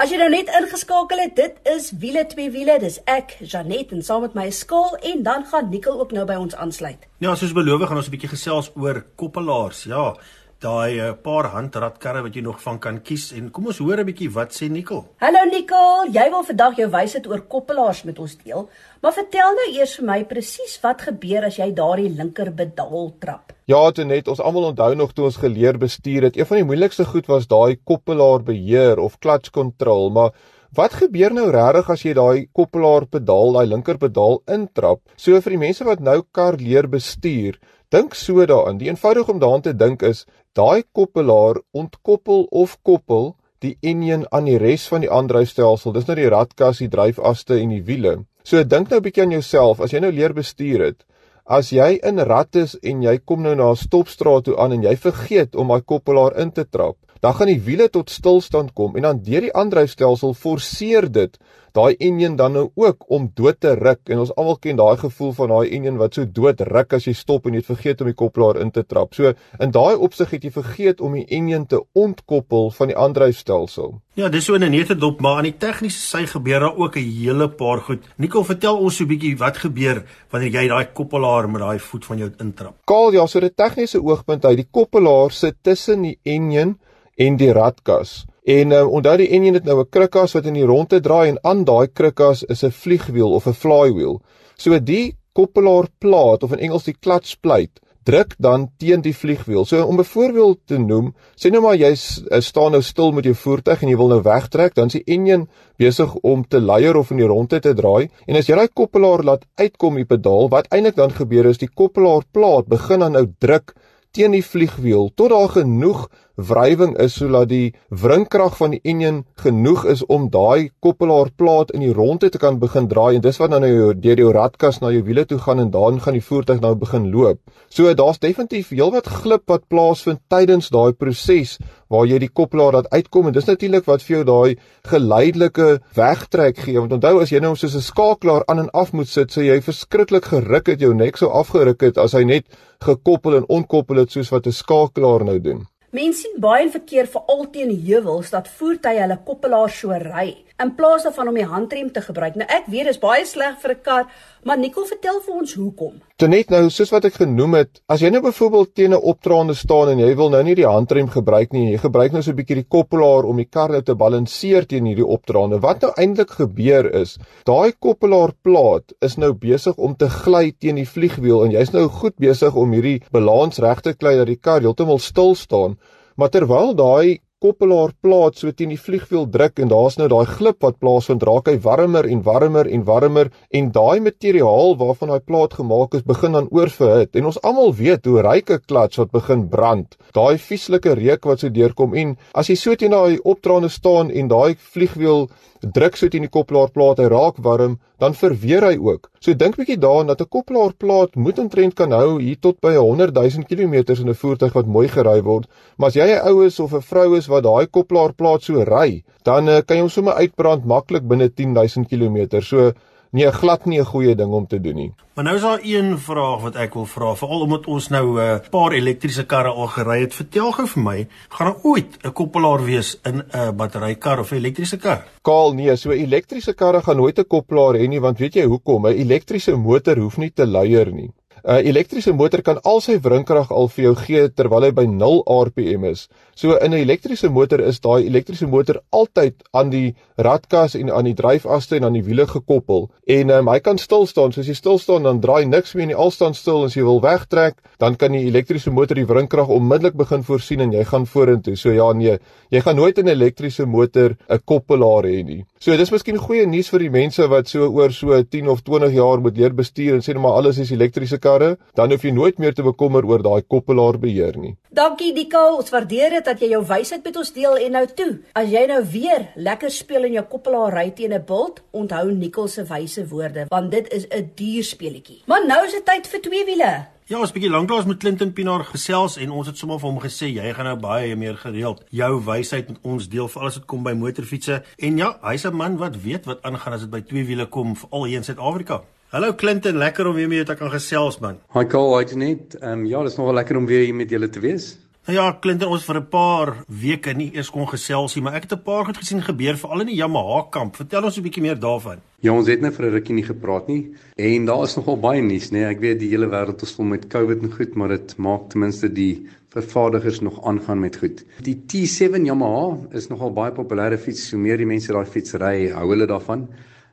As 0.00 0.08
jy 0.08 0.16
nou 0.16 0.30
net 0.32 0.48
ingeskakel 0.56 1.20
het, 1.20 1.34
dit 1.36 1.56
is 1.68 1.90
wiele 2.00 2.22
twee 2.30 2.48
wiele, 2.48 2.78
dis 2.80 2.94
ek, 3.10 3.34
Janet 3.44 3.90
en 3.92 4.00
saam 4.00 4.22
met 4.24 4.36
my 4.38 4.46
skool 4.48 4.94
en 5.10 5.20
dan 5.26 5.42
gaan 5.50 5.68
Nikkel 5.68 5.98
ook 6.00 6.14
nou 6.16 6.22
by 6.24 6.38
ons 6.40 6.56
aansluit. 6.56 7.02
Ja, 7.20 7.34
soos 7.36 7.52
beloof 7.52 7.84
gaan 7.84 8.00
ons 8.00 8.08
'n 8.08 8.14
bietjie 8.14 8.32
gesels 8.32 8.70
oor 8.80 9.02
koppelaars. 9.20 9.84
Ja, 9.84 10.16
daai 10.60 11.00
'n 11.00 11.00
uh, 11.00 11.12
paar 11.16 11.46
handradkarre 11.56 12.20
wat 12.22 12.34
jy 12.36 12.42
nog 12.44 12.58
van 12.60 12.78
kan 12.78 12.98
kies 13.00 13.30
en 13.32 13.48
kom 13.50 13.66
ons 13.66 13.78
hoor 13.78 14.00
'n 14.00 14.04
bietjie 14.04 14.28
wat 14.34 14.52
sê 14.52 14.68
Nikkel. 14.68 15.06
Hallo 15.16 15.44
Nikkel, 15.48 16.12
jy 16.12 16.26
wil 16.30 16.44
vandag 16.44 16.76
jou 16.76 16.88
wysheid 16.90 17.26
oor 17.26 17.40
koppelaars 17.54 18.02
met 18.04 18.18
ons 18.18 18.36
deel, 18.44 18.68
maar 19.00 19.12
vertel 19.12 19.56
nou 19.56 19.68
eers 19.72 19.96
vir 19.96 20.06
my 20.06 20.24
presies 20.24 20.76
wat 20.82 21.00
gebeur 21.00 21.44
as 21.44 21.56
jy 21.56 21.72
daardie 21.72 22.12
linker 22.12 22.52
pedaal 22.52 23.14
trap. 23.18 23.52
Ja, 23.64 23.90
toe 23.90 24.04
net 24.04 24.28
ons 24.28 24.40
almal 24.40 24.68
onthou 24.72 24.94
nog 24.94 25.12
toe 25.14 25.24
ons 25.24 25.40
geleer 25.40 25.78
bestuur 25.78 26.22
het, 26.28 26.36
een 26.36 26.46
van 26.46 26.56
die 26.56 26.68
moeilikste 26.68 27.04
goed 27.04 27.26
was 27.26 27.46
daai 27.46 27.76
koppelaar 27.84 28.42
beheer 28.42 28.98
of 28.98 29.18
clutch 29.18 29.50
control, 29.50 30.10
maar 30.10 30.32
Wat 30.70 30.92
gebeur 30.92 31.32
nou 31.34 31.50
regtig 31.50 31.88
as 31.90 32.02
jy 32.04 32.12
daai 32.14 32.46
koppelaar 32.54 33.02
pedaal, 33.10 33.52
daai 33.56 33.66
linker 33.66 33.98
pedaal 33.98 34.38
intrap? 34.46 35.00
So 35.16 35.34
vir 35.40 35.50
die 35.50 35.58
mense 35.58 35.84
wat 35.84 35.98
nou 35.98 36.22
kar 36.30 36.54
leer 36.62 36.86
bestuur, 36.86 37.58
dink 37.90 38.14
so 38.14 38.46
daarin. 38.46 38.78
Die 38.78 38.88
eenvoudig 38.88 39.28
om 39.28 39.38
daaraan 39.42 39.66
te 39.66 39.74
dink 39.76 40.02
is 40.02 40.24
daai 40.54 40.82
koppelaar 40.92 41.60
ontkoppel 41.70 42.46
of 42.50 42.78
koppel 42.82 43.34
die 43.60 43.76
enjin 43.82 44.24
aan 44.30 44.48
die 44.48 44.58
res 44.58 44.86
van 44.88 45.04
die 45.04 45.10
aandryfstelsel. 45.12 45.92
Dis 45.92 46.08
nou 46.08 46.16
die 46.16 46.30
radkas, 46.32 46.80
die 46.80 46.88
dryfaste 46.88 47.58
en 47.60 47.74
die 47.74 47.84
wiele. 47.84 48.24
So 48.42 48.62
dink 48.64 48.90
nou 48.90 48.98
'n 48.98 49.02
bietjie 49.02 49.22
aan 49.22 49.36
jouself 49.36 49.80
as 49.80 49.92
jy 49.92 50.00
nou 50.00 50.12
leer 50.12 50.32
bestuur 50.32 50.80
het. 50.80 51.04
As 51.44 51.72
jy 51.72 51.98
in 52.02 52.18
rad 52.18 52.56
is 52.56 52.76
en 52.82 53.02
jy 53.02 53.18
kom 53.18 53.42
nou 53.42 53.54
na 53.54 53.70
'n 53.70 53.76
stopstraat 53.76 54.44
toe 54.44 54.56
aan 54.56 54.72
en 54.72 54.82
jy 54.82 54.96
vergeet 54.96 55.56
om 55.56 55.68
daai 55.68 55.82
koppelaar 55.82 56.38
in 56.38 56.52
te 56.52 56.64
trap, 56.64 56.96
dan 57.20 57.34
gaan 57.34 57.46
die 57.46 57.60
wiele 57.60 57.88
tot 57.88 58.10
stilstand 58.10 58.72
kom 58.74 58.96
en 58.96 59.02
dan 59.02 59.22
deur 59.22 59.40
die 59.40 59.54
aandryfstelsel 59.54 60.34
forceer 60.34 61.12
dit 61.12 61.38
daai 61.76 61.96
enjin 61.98 62.36
dan 62.36 62.52
nou 62.52 62.70
ook 62.74 63.04
om 63.08 63.30
dood 63.34 63.60
te 63.60 63.74
ruk 63.74 64.10
en 64.10 64.18
ons 64.18 64.32
almal 64.36 64.56
ken 64.56 64.76
daai 64.76 64.96
gevoel 65.00 65.32
van 65.32 65.48
daai 65.48 65.70
enjin 65.76 65.96
wat 66.00 66.14
so 66.14 66.24
dood 66.24 66.60
ruk 66.60 66.92
as 66.92 67.06
jy 67.06 67.14
stop 67.14 67.46
en 67.46 67.54
jy 67.54 67.62
het 67.62 67.70
vergeet 67.70 68.00
om 68.00 68.10
die 68.10 68.18
koppelaar 68.22 68.60
in 68.60 68.70
te 68.70 68.84
trap. 68.84 69.14
So 69.14 69.32
in 69.60 69.74
daai 69.74 69.94
opsig 69.96 70.30
het 70.36 70.44
jy 70.44 70.52
vergeet 70.54 71.00
om 71.00 71.14
die 71.18 71.26
enjin 71.38 71.66
te 71.66 71.82
ontkoppel 71.92 72.70
van 72.76 72.92
die 72.92 72.96
aandryfstelsel. 72.96 74.00
Ja, 74.18 74.28
dis 74.28 74.44
so 74.44 74.54
'n 74.54 74.70
nette 74.70 74.94
dop, 74.94 75.20
maar 75.20 75.36
aan 75.36 75.44
die 75.44 75.58
tegniese 75.58 76.00
sy 76.00 76.26
gebeur 76.26 76.60
daar 76.60 76.76
ook 76.76 76.96
'n 76.96 77.10
hele 77.22 77.48
paar 77.48 77.80
goed. 77.80 78.02
Nicole, 78.16 78.44
vertel 78.44 78.76
ons 78.78 78.96
so 78.96 79.04
'n 79.04 79.08
bietjie 79.08 79.38
wat 79.38 79.56
gebeur 79.56 80.04
wanneer 80.30 80.50
jy 80.50 80.68
daai 80.68 80.86
koppelaar 80.92 81.48
met 81.48 81.60
daai 81.60 81.78
voet 81.78 82.04
van 82.04 82.18
jou 82.18 82.30
intrap. 82.38 82.74
Kaal, 82.84 83.12
ja, 83.12 83.26
so 83.26 83.38
'n 83.38 83.50
tegniese 83.54 84.02
oogpunt 84.02 84.44
uit, 84.44 84.56
die 84.56 84.68
koppelaar 84.70 85.30
sit 85.30 85.56
tussen 85.62 86.02
die 86.02 86.18
enjin 86.22 86.78
en 87.16 87.36
die 87.36 87.52
radkas. 87.52 88.26
En 88.50 88.72
uh, 88.74 88.82
onthou 88.90 89.16
die 89.20 89.28
enjin 89.36 89.54
het 89.54 89.68
nou 89.68 89.78
'n 89.80 89.90
krukkas 89.94 90.34
wat 90.34 90.46
in 90.46 90.56
die 90.58 90.66
rondte 90.66 91.00
draai 91.00 91.28
en 91.28 91.38
aan 91.42 91.64
daai 91.64 91.86
krukkas 91.86 92.42
is 92.54 92.64
'n 92.64 92.74
vliegwiel 92.82 93.32
of 93.32 93.46
'n 93.46 93.60
flywheel. 93.62 94.20
So 94.56 94.78
die 94.78 95.16
koppelaarplaat 95.32 96.42
of 96.42 96.52
in 96.52 96.58
Engels 96.58 96.84
die 96.84 96.96
clutch 97.00 97.40
plate 97.40 97.80
druk 98.02 98.34
dan 98.38 98.70
teen 98.78 99.00
die 99.00 99.14
vliegwiel. 99.14 99.64
So 99.64 99.84
om 99.84 99.98
'n 99.98 100.04
voorbeeld 100.04 100.58
te 100.66 100.78
noem, 100.78 101.14
sê 101.36 101.50
nou 101.50 101.62
maar 101.62 101.76
jy 101.76 101.92
uh, 101.92 102.40
staan 102.40 102.72
nou 102.72 102.82
stil 102.82 103.12
met 103.12 103.24
jou 103.24 103.34
voertuig 103.34 103.82
en 103.82 103.88
jy 103.88 103.96
wil 103.96 104.08
nou 104.08 104.22
wegtrek, 104.22 104.74
dan 104.74 104.86
is 104.86 104.92
die 104.92 105.06
enjin 105.06 105.48
besig 105.76 106.14
om 106.14 106.44
te 106.48 106.60
leier 106.60 106.96
of 106.96 107.10
in 107.10 107.16
die 107.16 107.26
rondte 107.26 107.60
te 107.60 107.74
draai 107.74 108.08
en 108.26 108.36
as 108.36 108.46
jy 108.46 108.56
daai 108.56 108.68
koppelaar 108.74 109.22
laat 109.22 109.44
uitkom 109.54 109.94
die 109.94 110.04
pedaal, 110.04 110.48
wat 110.48 110.66
eintlik 110.70 110.96
dan 110.96 111.10
gebeur 111.10 111.46
is 111.46 111.58
die 111.58 111.70
koppelaarplaat 111.74 112.66
begin 112.66 113.00
dan 113.00 113.12
nou 113.12 113.26
druk 113.38 113.74
teen 114.10 114.34
die 114.34 114.44
vliegwiel 114.44 115.10
tot 115.14 115.30
daar 115.30 115.48
genoeg 115.48 116.08
wrywing 116.48 116.96
is 116.98 117.14
sodat 117.18 117.48
die 117.50 117.74
wringkrag 118.02 118.56
van 118.58 118.74
die 118.74 118.80
enjin 118.92 119.24
genoeg 119.42 119.84
is 119.92 120.02
om 120.06 120.28
daai 120.32 120.70
koppelaarplaat 120.84 121.72
in 121.76 121.84
die 121.84 121.92
rondte 121.96 122.30
te 122.30 122.40
kan 122.42 122.58
begin 122.62 122.88
draai 122.88 123.16
en 123.16 123.24
dis 123.24 123.40
wat 123.40 123.52
dan 123.54 123.64
nou 123.66 123.92
deur 123.94 124.22
jou 124.22 124.32
radkas 124.36 124.80
na 124.80 124.92
jou 124.94 125.02
wiele 125.06 125.24
toe 125.26 125.38
gaan 125.38 125.60
en 125.64 125.70
dan 125.74 126.00
gaan 126.00 126.16
die 126.18 126.24
voertuig 126.24 126.60
nou 126.60 126.74
begin 126.80 127.10
loop. 127.12 127.40
So 127.68 127.92
daar's 127.94 128.22
definitief 128.22 128.70
heelwat 128.74 129.10
glip 129.20 129.46
wat 129.50 129.68
plaasvind 129.68 130.22
tydens 130.32 130.70
daai 130.74 130.92
proses 130.92 131.58
waar 131.90 132.06
jy 132.06 132.20
die 132.22 132.30
koppelaar 132.30 132.78
laat 132.78 132.90
uitkom 132.94 133.28
en 133.28 133.34
dis 133.34 133.48
natuurlik 133.48 133.88
wat 133.90 134.04
vir 134.06 134.16
jou 134.16 134.24
daai 134.28 134.56
geleidelike 134.90 135.68
wegtrek 135.98 136.62
gee 136.66 136.78
want 136.78 136.94
onthou 136.96 137.16
as 137.22 137.32
jy 137.34 137.42
nou 137.42 137.56
soos 137.56 137.74
'n 137.74 137.88
skakelaar 137.90 138.44
aan 138.46 138.64
en 138.64 138.70
af 138.72 138.92
moet 138.92 139.08
sit 139.08 139.32
so 139.32 139.42
jy 139.42 139.60
verskriklik 139.60 140.24
geruk 140.24 140.66
het 140.66 140.80
jou 140.80 140.94
nek 140.94 141.16
so 141.16 141.28
afgeruk 141.28 141.80
het 141.80 141.98
as 141.98 142.12
hy 142.12 142.24
net 142.24 142.46
gekoppel 142.80 143.36
en 143.36 143.48
onkoppel 143.48 143.96
het 143.96 144.10
soos 144.10 144.30
wat 144.30 144.46
'n 144.46 144.52
skakelaar 144.52 145.24
nou 145.24 145.38
doen. 145.40 145.66
Mense 145.90 146.22
sien 146.22 146.36
baie 146.38 146.62
in 146.62 146.70
verkeer 146.70 147.08
veral 147.10 147.48
teen 147.50 147.70
heuwels 147.86 148.30
dat 148.30 148.48
voertuie 148.60 149.00
hulle 149.02 149.16
koppelaar 149.26 149.72
so 149.74 149.96
ry 149.98 150.28
in 150.62 150.74
plaas 150.74 151.04
daarvan 151.06 151.28
om 151.28 151.38
die 151.38 151.46
handrem 151.48 151.90
te 151.92 152.02
gebruik. 152.04 152.36
Nou 152.36 152.46
ek 152.48 152.68
weet 152.72 152.90
dis 152.90 153.00
baie 153.00 153.24
sleg 153.26 153.58
vir 153.62 153.72
'n 153.74 153.82
kar, 153.82 154.06
maar 154.44 154.58
Nicole 154.58 154.86
vertel 154.86 155.20
vir 155.20 155.34
ons 155.34 155.54
hoekom. 155.54 156.00
Tonet 156.16 156.50
nou 156.50 156.70
soos 156.70 156.90
wat 156.92 157.04
ek 157.04 157.14
genoem 157.14 157.54
het, 157.54 157.80
as 157.88 158.00
jy 158.00 158.10
nou 158.10 158.20
byvoorbeeld 158.22 158.74
teen 158.74 158.92
'n 158.92 159.02
opdraande 159.02 159.54
staan 159.54 159.88
en 159.88 159.98
jy 159.98 160.14
wil 160.16 160.30
nou 160.30 160.42
nie 160.42 160.54
die 160.54 160.66
handrem 160.66 161.08
gebruik 161.08 161.52
nie, 161.52 161.72
jy 161.72 161.78
gebruik 161.78 162.12
nou 162.12 162.22
so 162.22 162.30
'n 162.30 162.36
bietjie 162.36 162.56
die 162.56 162.68
koppelaar 162.68 163.24
om 163.24 163.36
die 163.36 163.48
kar 163.50 163.70
nou 163.70 163.82
te 163.82 163.94
balanseer 163.94 164.66
teen 164.66 164.84
hierdie 164.84 165.06
opdraande. 165.06 165.60
Wat 165.60 165.80
nou 165.80 165.92
eintlik 165.96 166.30
gebeur 166.30 166.94
is, 166.94 167.18
daai 167.44 167.72
koppelaarplaat 167.72 168.92
is 169.00 169.16
nou 169.16 169.32
besig 169.32 169.76
om 169.76 169.96
te 169.96 170.08
gly 170.08 170.52
teen 170.58 170.76
die 170.76 170.86
vliegwiel 170.86 171.44
en 171.44 171.50
jy's 171.50 171.72
nou 171.72 171.88
goed 171.88 172.16
besig 172.16 172.54
om 172.54 172.72
hierdie 172.72 173.02
balans 173.10 173.58
reg 173.58 173.80
te 173.80 173.94
kry 173.94 174.16
dat 174.16 174.26
die 174.26 174.36
kar 174.36 174.60
heeltemal 174.60 174.98
stil 174.98 175.34
staan. 175.34 175.78
Maar 176.16 176.28
terwyl 176.28 176.74
daai 176.74 177.20
koppelaar 177.40 177.94
plaat 178.04 178.36
so 178.36 178.52
teen 178.52 178.72
die 178.74 178.80
vliegwiel 178.80 179.24
druk 179.32 179.60
en 179.62 179.70
daar's 179.72 179.96
nou 179.96 180.08
daai 180.12 180.26
glip 180.28 180.60
wat 180.64 180.78
plaasvind, 180.82 181.24
raak 181.24 181.48
hy 181.48 181.56
warmer 181.64 182.04
en 182.04 182.22
warmer 182.26 182.68
en 182.68 182.84
warmer 182.84 183.30
en 183.56 183.70
daai 183.72 184.00
materiaal 184.04 184.76
waarvan 184.80 185.14
daai 185.14 185.24
plaat 185.24 185.56
gemaak 185.56 185.96
is, 185.96 186.04
begin 186.04 186.36
dan 186.36 186.50
oorverhit. 186.52 187.16
En 187.16 187.30
ons 187.30 187.40
almal 187.46 187.72
weet 187.80 188.04
hoe 188.04 188.20
ryke 188.26 188.60
klats 188.66 189.00
wat 189.00 189.12
begin 189.16 189.46
brand. 189.48 189.96
Daai 190.16 190.36
vieslike 190.36 190.94
reuk 191.00 191.28
wat 191.30 191.40
so 191.40 191.52
deurkom 191.52 191.96
en 191.96 192.16
as 192.36 192.52
jy 192.52 192.58
so 192.60 192.76
teen 192.76 192.92
daai 192.92 193.16
opdraande 193.24 193.72
staan 193.72 194.12
en 194.12 194.28
daai 194.28 194.56
vliegwiel 194.74 195.30
druk 195.60 195.96
so 195.96 196.08
teen 196.08 196.24
die 196.24 196.32
koppelaarplaat, 196.32 197.00
hy 197.00 197.08
raak 197.12 197.40
warm, 197.44 197.78
dan 198.00 198.14
verweer 198.16 198.64
hy 198.64 198.76
ook. 198.80 199.10
So 199.20 199.34
dink 199.36 199.58
bietjie 199.60 199.78
daaraan 199.78 200.08
dat 200.10 200.22
'n 200.24 200.32
koppelaarplaat 200.34 201.16
moet 201.16 201.38
omtrent 201.38 201.74
kan 201.74 201.92
hou 201.92 202.20
hier 202.20 202.38
tot 202.40 202.60
by 202.60 202.74
100 202.74 203.14
000 203.14 203.44
km 203.44 203.74
in 204.00 204.08
'n 204.08 204.20
voertuig 204.22 204.52
wat 204.52 204.66
mooi 204.66 204.88
gery 204.88 205.22
word. 205.22 205.48
Maar 205.76 205.88
as 205.88 205.94
jy 205.94 206.08
'n 206.08 206.28
ou 206.28 206.44
is 206.44 206.60
of 206.60 206.72
'n 206.74 206.80
vrou 206.80 207.16
is 207.16 207.26
wat 207.26 207.44
daai 207.44 207.66
koppelaarplaat 207.66 208.42
so 208.42 208.62
ry, 208.62 209.02
dan 209.22 209.48
uh, 209.48 209.60
kan 209.60 209.76
jy 209.76 209.80
hom 209.80 209.90
sommer 209.90 210.14
uitbrand 210.14 210.64
maklik 210.64 211.08
binne 211.08 211.28
10 211.28 211.52
000 211.52 211.84
km. 211.90 212.40
So 212.40 212.72
nee, 213.10 213.30
glad 213.32 213.64
nie 213.66 213.80
'n 213.80 213.84
goeie 213.84 214.14
ding 214.14 214.32
om 214.32 214.46
te 214.46 214.60
doen 214.60 214.74
nie. 214.74 214.92
Maar 215.14 215.24
nou 215.24 215.36
is 215.36 215.42
daar 215.42 215.60
een 215.62 215.98
vraag 215.98 216.40
wat 216.40 216.56
ek 216.56 216.74
wil 216.74 216.86
vra, 216.86 217.14
veral 217.14 217.40
omdat 217.40 217.66
ons 217.66 217.88
nou 217.88 218.06
'n 218.14 218.18
uh, 218.18 218.38
paar 218.50 218.72
elektriese 218.72 219.26
karre 219.26 219.48
al 219.48 219.66
gery 219.66 220.00
het. 220.00 220.14
Vertel 220.14 220.52
gou 220.52 220.66
vir 220.66 220.82
my, 220.82 221.08
gaan 221.28 221.46
daar 221.46 221.62
ooit 221.62 221.98
'n 222.04 222.12
koppelaar 222.12 222.64
wees 222.64 222.98
in 223.04 223.16
'n 223.16 223.24
uh, 223.34 223.50
batterykar 223.50 224.18
of 224.18 224.30
'n 224.30 224.36
elektriese 224.36 224.76
kar? 224.76 225.04
Kaal, 225.22 225.52
nee, 225.54 225.76
so 225.76 225.90
elektriese 225.90 226.54
karre 226.54 226.82
gaan 226.82 226.96
nooit 226.96 227.18
'n 227.18 227.26
koppelaar 227.26 227.74
hê 227.74 227.88
nie, 227.88 228.00
want 228.00 228.18
weet 228.18 228.34
jy 228.34 228.44
hoekom? 228.44 228.86
'n 228.86 228.94
Elektriese 228.94 229.56
motor 229.56 229.98
hoef 229.98 230.16
nie 230.16 230.30
te 230.30 230.46
luier 230.46 230.92
nie. 230.92 231.10
'n 231.44 231.50
uh, 231.50 231.66
Elektriese 231.66 232.12
motor 232.12 232.42
kan 232.42 232.58
al 232.62 232.80
sy 232.80 232.98
wringkrag 233.00 233.50
al 233.50 233.68
vir 233.68 233.84
jou 233.84 233.94
gee 233.96 234.28
terwyl 234.28 234.62
hy 234.62 234.72
by 234.72 234.84
0 234.84 235.22
rpm 235.26 235.84
is. 235.84 236.08
So 236.40 236.56
in 236.56 236.72
'n 236.72 236.80
elektriese 236.80 237.28
motor 237.28 237.60
is 237.60 237.80
daai 237.84 238.06
elektriese 238.06 238.46
motor 238.48 238.78
altyd 238.90 239.42
aan 239.52 239.70
die 239.70 239.94
radkas 240.16 240.74
en 240.74 240.90
aan 240.90 241.04
die 241.04 241.14
dryfaste 241.14 241.76
en 241.76 241.84
aan 241.84 241.98
die 241.98 242.04
wiele 242.04 242.24
gekoppel 242.26 242.88
en 243.04 243.30
um, 243.30 243.48
hy 243.52 243.58
kan 243.60 243.76
stil 243.78 244.06
staan. 244.06 244.32
So 244.32 244.40
as 244.40 244.48
jy 244.48 244.54
stil 244.56 244.78
staan 244.78 245.04
dan 245.04 245.20
draai 245.20 245.44
niks 245.44 245.74
meer 245.74 245.90
nie, 245.90 245.96
al 245.96 246.10
staan 246.10 246.32
stil 246.34 246.64
as 246.64 246.78
jy 246.78 246.84
wil 246.86 247.02
wegtrek, 247.04 247.58
dan 247.78 247.96
kan 248.00 248.16
die 248.16 248.24
elektriese 248.30 248.72
motor 248.72 248.96
die 248.96 249.04
wringkrag 249.04 249.52
onmiddellik 249.52 249.98
begin 250.00 250.24
voorsien 250.24 250.64
en 250.64 250.72
jy 250.72 250.84
gaan 250.84 251.04
vorentoe. 251.06 251.58
So 251.60 251.74
ja 251.76 251.92
nee, 251.92 252.16
jy 252.48 252.60
gaan 252.64 252.76
nooit 252.76 252.98
in 252.98 253.04
'n 253.08 253.16
elektriese 253.18 253.66
motor 253.66 254.16
'n 254.28 254.40
koppelaar 254.44 255.04
hê 255.04 255.22
nie. 255.22 255.44
So 255.60 255.76
dis 255.76 255.92
miskien 255.92 256.16
goeie 256.16 256.46
nuus 256.46 256.70
vir 256.70 256.78
die 256.78 256.90
mense 256.90 257.28
wat 257.28 257.48
so 257.48 257.68
oor 257.68 257.92
so 257.92 258.22
10 258.22 258.48
of 258.48 258.62
20 258.64 258.94
jaar 258.94 259.20
moet 259.20 259.36
leer 259.36 259.52
bestuur 259.52 259.94
en 259.94 260.00
sê 260.00 260.14
net 260.14 260.22
maar 260.22 260.40
alles 260.40 260.58
is 260.58 260.70
elektriese 260.72 261.18
karre, 261.18 261.58
dan 261.76 261.90
hoef 261.90 262.02
jy 262.02 262.12
nooit 262.12 262.38
meer 262.38 262.54
te 262.54 262.62
bekommer 262.62 263.04
oor 263.04 263.20
daai 263.22 263.42
koppelaar 263.42 263.98
beheer 263.98 264.38
nie. 264.38 264.56
Dankie 264.72 265.12
Dika, 265.12 265.52
ons 265.52 265.70
waardeer 265.70 266.10
dit 266.10 266.29
dat 266.30 266.42
jy 266.42 266.52
jou 266.52 266.60
wysheid 266.66 267.02
met 267.06 267.16
ons 267.18 267.32
deel 267.34 267.58
en 267.64 267.74
nou 267.74 267.84
toe. 267.98 268.10
As 268.38 268.50
jy 268.52 268.62
nou 268.70 268.78
weer 268.92 269.26
lekker 269.34 269.72
speel 269.74 270.06
in 270.06 270.16
jou 270.20 270.24
koppelaar 270.30 270.76
ry 270.76 270.86
teen 270.94 271.14
'n 271.14 271.24
bult, 271.26 271.60
onthou 271.72 272.12
Nicole 272.12 272.48
se 272.48 272.62
wyse 272.64 273.08
woorde, 273.08 273.46
want 273.48 273.70
dit 273.70 273.92
is 273.92 274.06
'n 274.06 274.30
duur 274.34 274.64
speletjie. 274.64 275.22
Maar 275.26 275.46
nou 275.46 275.64
is 275.66 275.72
dit 275.72 275.84
tyd 275.84 276.06
vir 276.06 276.20
twee 276.20 276.44
wiele. 276.44 276.86
Ja, 277.06 277.18
ons 277.18 277.32
bietjie 277.32 277.50
lanklaas 277.50 277.86
met 277.86 277.98
Clinton 277.98 278.32
Pinaar 278.32 278.64
gesels 278.64 279.16
en 279.16 279.30
ons 279.30 279.46
het 279.46 279.56
sommer 279.58 279.80
vir 279.80 279.88
hom 279.90 279.98
gesê 279.98 280.26
jy 280.30 280.52
gaan 280.54 280.64
nou 280.64 280.76
baie 280.76 281.16
meer 281.16 281.36
gereeld 281.36 281.82
jou 281.90 282.22
wysheid 282.24 282.68
met 282.68 282.78
ons 282.82 283.08
deel 283.08 283.28
vir 283.28 283.40
alles 283.42 283.56
wat 283.56 283.66
kom 283.66 283.82
by 283.82 283.92
motorfietsse. 283.92 284.62
En 284.78 284.96
ja, 284.96 285.18
hy's 285.22 285.44
'n 285.44 285.56
man 285.56 285.76
wat 285.76 285.96
weet 286.02 286.24
wat 286.26 286.42
aangaan 286.42 286.72
as 286.72 286.80
dit 286.80 286.90
by 286.90 287.00
twee 287.00 287.24
wiele 287.24 287.46
kom, 287.46 287.76
veral 287.76 288.04
hier 288.04 288.16
in 288.16 288.24
Suid-Afrika. 288.24 288.82
Hallo 289.10 289.34
Clinton, 289.34 289.76
lekker 289.76 290.06
om 290.06 290.14
weer 290.14 290.28
met 290.28 290.36
jou 290.36 290.44
te 290.44 290.54
kan 290.54 290.70
gesels 290.70 291.18
man. 291.18 291.40
Hi 291.52 291.64
Cole, 291.64 291.98
hi 291.98 292.04
Janet. 292.04 292.54
Ehm 292.60 292.72
um, 292.72 292.86
ja, 292.86 293.02
dit 293.02 293.10
is 293.10 293.16
nogal 293.16 293.34
lekker 293.34 293.56
om 293.56 293.66
weer 293.66 293.84
hier 293.84 293.94
met 293.94 294.10
julle 294.10 294.28
te 294.30 294.40
wees. 294.40 294.78
Nou 295.10 295.22
ja, 295.24 295.30
Clinton, 295.42 295.72
ons 295.74 295.82
vir 295.82 295.96
'n 295.98 296.06
paar 296.06 296.50
weke 296.68 297.12
nie 297.12 297.32
eers 297.34 297.48
kon 297.50 297.66
gesels 297.66 298.14
nie, 298.14 298.22
maar 298.22 298.34
ek 298.34 298.42
het 298.42 298.52
'n 298.52 298.62
paar 298.62 298.84
goed 298.84 298.96
gesien 298.96 299.20
gebeur 299.20 299.56
veral 299.58 299.80
in 299.80 299.88
die 299.88 299.96
Yamaha 299.96 300.46
kamp. 300.50 300.76
Vertel 300.76 301.02
ons 301.02 301.18
'n 301.18 301.22
bietjie 301.22 301.42
meer 301.42 301.58
daarvan. 301.58 301.98
Ja, 302.20 302.32
ons 302.32 302.46
het 302.46 302.60
net 302.60 302.76
vir 302.76 302.86
'n 302.86 302.92
rukkie 302.92 303.14
nie 303.14 303.24
gepraat 303.24 303.66
nie 303.66 303.92
en 304.16 304.46
daar 304.46 304.62
is 304.62 304.76
nogal 304.76 305.00
baie 305.00 305.20
nuus, 305.20 305.50
nee. 305.50 305.64
Ek 305.64 305.80
weet 305.80 305.98
die 305.98 306.10
hele 306.10 306.28
wêreld 306.28 306.62
is 306.62 306.72
vol 306.72 306.84
met 306.84 307.08
COVID 307.08 307.42
en 307.42 307.52
goed, 307.52 307.74
maar 307.74 307.88
dit 307.88 308.16
maak 308.18 308.50
ten 308.50 308.60
minste 308.60 308.88
die 308.92 309.26
vervaardigers 309.48 310.20
nog 310.20 310.44
aangaan 310.44 310.80
met 310.80 310.96
goed. 310.96 311.24
Die 311.42 311.56
T7 311.66 312.24
Yamaha 312.24 312.76
is 312.92 313.08
nogal 313.08 313.32
baie 313.32 313.50
populêre 313.50 313.98
fiets. 313.98 314.30
Hoe 314.30 314.38
meer 314.38 314.58
die 314.58 314.66
mense 314.66 314.92
daai 314.92 315.06
fiets 315.06 315.32
ry, 315.34 315.70
hou 315.70 315.88
hulle 315.88 316.06
daarvan. 316.06 316.48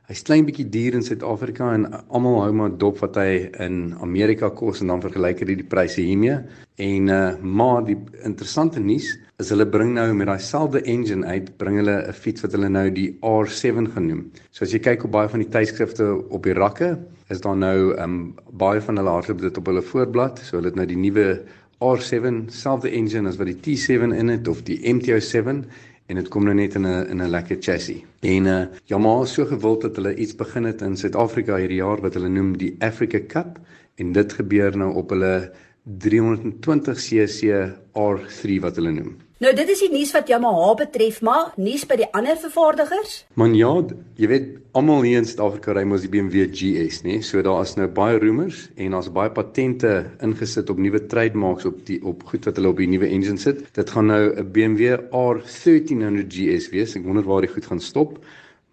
Hy's 0.08 0.22
klein 0.24 0.46
bietjie 0.48 0.64
duur 0.72 0.94
in 0.96 1.02
Suid-Afrika 1.04 1.66
en 1.76 1.82
almal 2.16 2.38
hou 2.40 2.52
maar 2.56 2.70
dop 2.80 3.02
wat 3.02 3.18
hy 3.20 3.50
in 3.60 3.90
Amerika 4.00 4.48
kos 4.56 4.78
en 4.80 4.88
dan 4.88 5.02
vergelyk 5.04 5.42
hy 5.42 5.48
die 5.50 5.66
pryse 5.68 6.00
hiermee. 6.00 6.38
En 6.80 7.10
uh 7.12 7.18
maar 7.58 7.82
die 7.84 7.98
interessante 8.24 8.80
nuus 8.80 9.10
is 9.36 9.50
hulle 9.52 9.66
bring 9.68 9.92
nou 9.98 10.06
met 10.16 10.30
daai 10.30 10.40
selfde 10.40 10.80
engine 10.88 11.28
uit, 11.28 11.50
bring 11.60 11.76
hulle 11.82 11.98
'n 12.08 12.16
fiets 12.16 12.40
wat 12.40 12.56
hulle 12.56 12.70
nou 12.72 12.86
die 12.88 13.10
R7 13.20 13.92
genoem. 13.98 14.22
So 14.50 14.64
as 14.64 14.72
jy 14.72 14.80
kyk 14.80 15.04
op 15.04 15.12
baie 15.12 15.28
van 15.28 15.44
die 15.44 15.52
tydskrifte 15.52 16.08
op 16.32 16.48
die 16.48 16.56
rakke, 16.56 16.96
is 17.28 17.44
daar 17.44 17.60
nou 17.60 17.92
um 18.00 18.16
baie 18.64 18.80
van 18.80 18.96
hulle 18.96 19.12
hardloop 19.12 19.44
dit 19.44 19.60
op 19.60 19.66
hulle 19.66 19.84
voorblad. 19.92 20.40
So 20.40 20.56
hulle 20.56 20.72
het 20.72 20.80
nou 20.80 20.88
die 20.88 20.96
nuwe 20.96 21.44
R7 21.84 22.48
selfde 22.48 22.88
engine 22.96 23.28
as 23.28 23.36
wat 23.36 23.52
die 23.52 23.60
T7 23.60 24.16
in 24.16 24.32
het 24.32 24.48
of 24.48 24.64
die 24.64 24.80
MT-07 24.88 25.68
en 26.08 26.16
dit 26.16 26.28
kom 26.32 26.44
nou 26.48 26.54
net 26.56 26.74
in 26.74 26.86
'n 26.86 27.06
in 27.12 27.22
'n 27.22 27.30
lekker 27.30 27.56
chassis. 27.60 28.02
En 28.20 28.46
uh 28.46 28.66
Yamaha 28.84 29.22
is 29.22 29.32
so 29.32 29.44
gewild 29.44 29.80
dat 29.82 29.96
hulle 29.96 30.14
iets 30.16 30.34
begin 30.34 30.64
het 30.64 30.82
in 30.82 30.96
Suid-Afrika 30.96 31.56
hierdie 31.56 31.82
jaar 31.84 32.00
wat 32.00 32.14
hulle 32.14 32.28
noem 32.28 32.56
die 32.56 32.76
Africa 32.78 33.20
Cup 33.26 33.58
en 33.96 34.12
dit 34.12 34.32
gebeur 34.32 34.76
nou 34.76 34.94
op 34.94 35.10
hulle 35.10 35.52
320cc 36.04 37.72
R3 37.92 38.60
wat 38.60 38.76
hulle 38.76 38.92
noem. 38.92 39.16
Nou 39.38 39.52
dit 39.54 39.68
is 39.70 39.78
die 39.84 39.92
nuus 39.92 40.10
wat 40.10 40.26
Yamaha 40.26 40.72
betref, 40.80 41.20
maar 41.22 41.52
nuus 41.62 41.84
by 41.86 41.94
die 42.00 42.08
ander 42.18 42.34
vervaardigers? 42.42 43.12
Man 43.38 43.52
ja, 43.54 43.68
jy 44.18 44.30
weet 44.32 44.48
almal 44.74 45.04
hier 45.06 45.20
in 45.20 45.28
Suid-Afrika 45.30 45.76
ry 45.76 45.84
mos 45.86 46.02
die 46.02 46.10
BMW 46.10 46.48
GS, 46.50 47.04
nê? 47.04 47.20
So 47.22 47.38
daar 47.46 47.62
is 47.62 47.76
nou 47.78 47.86
baie 47.86 48.18
roemers 48.18 48.64
en 48.74 48.96
daar's 48.96 49.12
baie 49.14 49.30
patente 49.30 49.92
ingesit 50.26 50.72
op 50.74 50.82
nuwe 50.82 51.04
trademarks 51.06 51.68
op 51.70 51.78
die 51.86 52.00
op 52.02 52.26
goed 52.26 52.50
wat 52.50 52.58
hulle 52.58 52.72
op 52.74 52.82
die 52.82 52.90
nuwe 52.90 53.06
engine 53.14 53.38
sit. 53.38 53.62
Dit 53.78 53.94
gaan 53.94 54.10
nou 54.10 54.24
'n 54.26 54.50
BMW 54.50 54.98
R1300 55.06 56.26
GS 56.34 56.66
wees. 56.74 56.96
Ek 56.98 57.06
wonder 57.06 57.22
waar 57.22 57.46
die 57.46 57.54
goed 57.54 57.70
gaan 57.70 57.80
stop. 57.80 58.18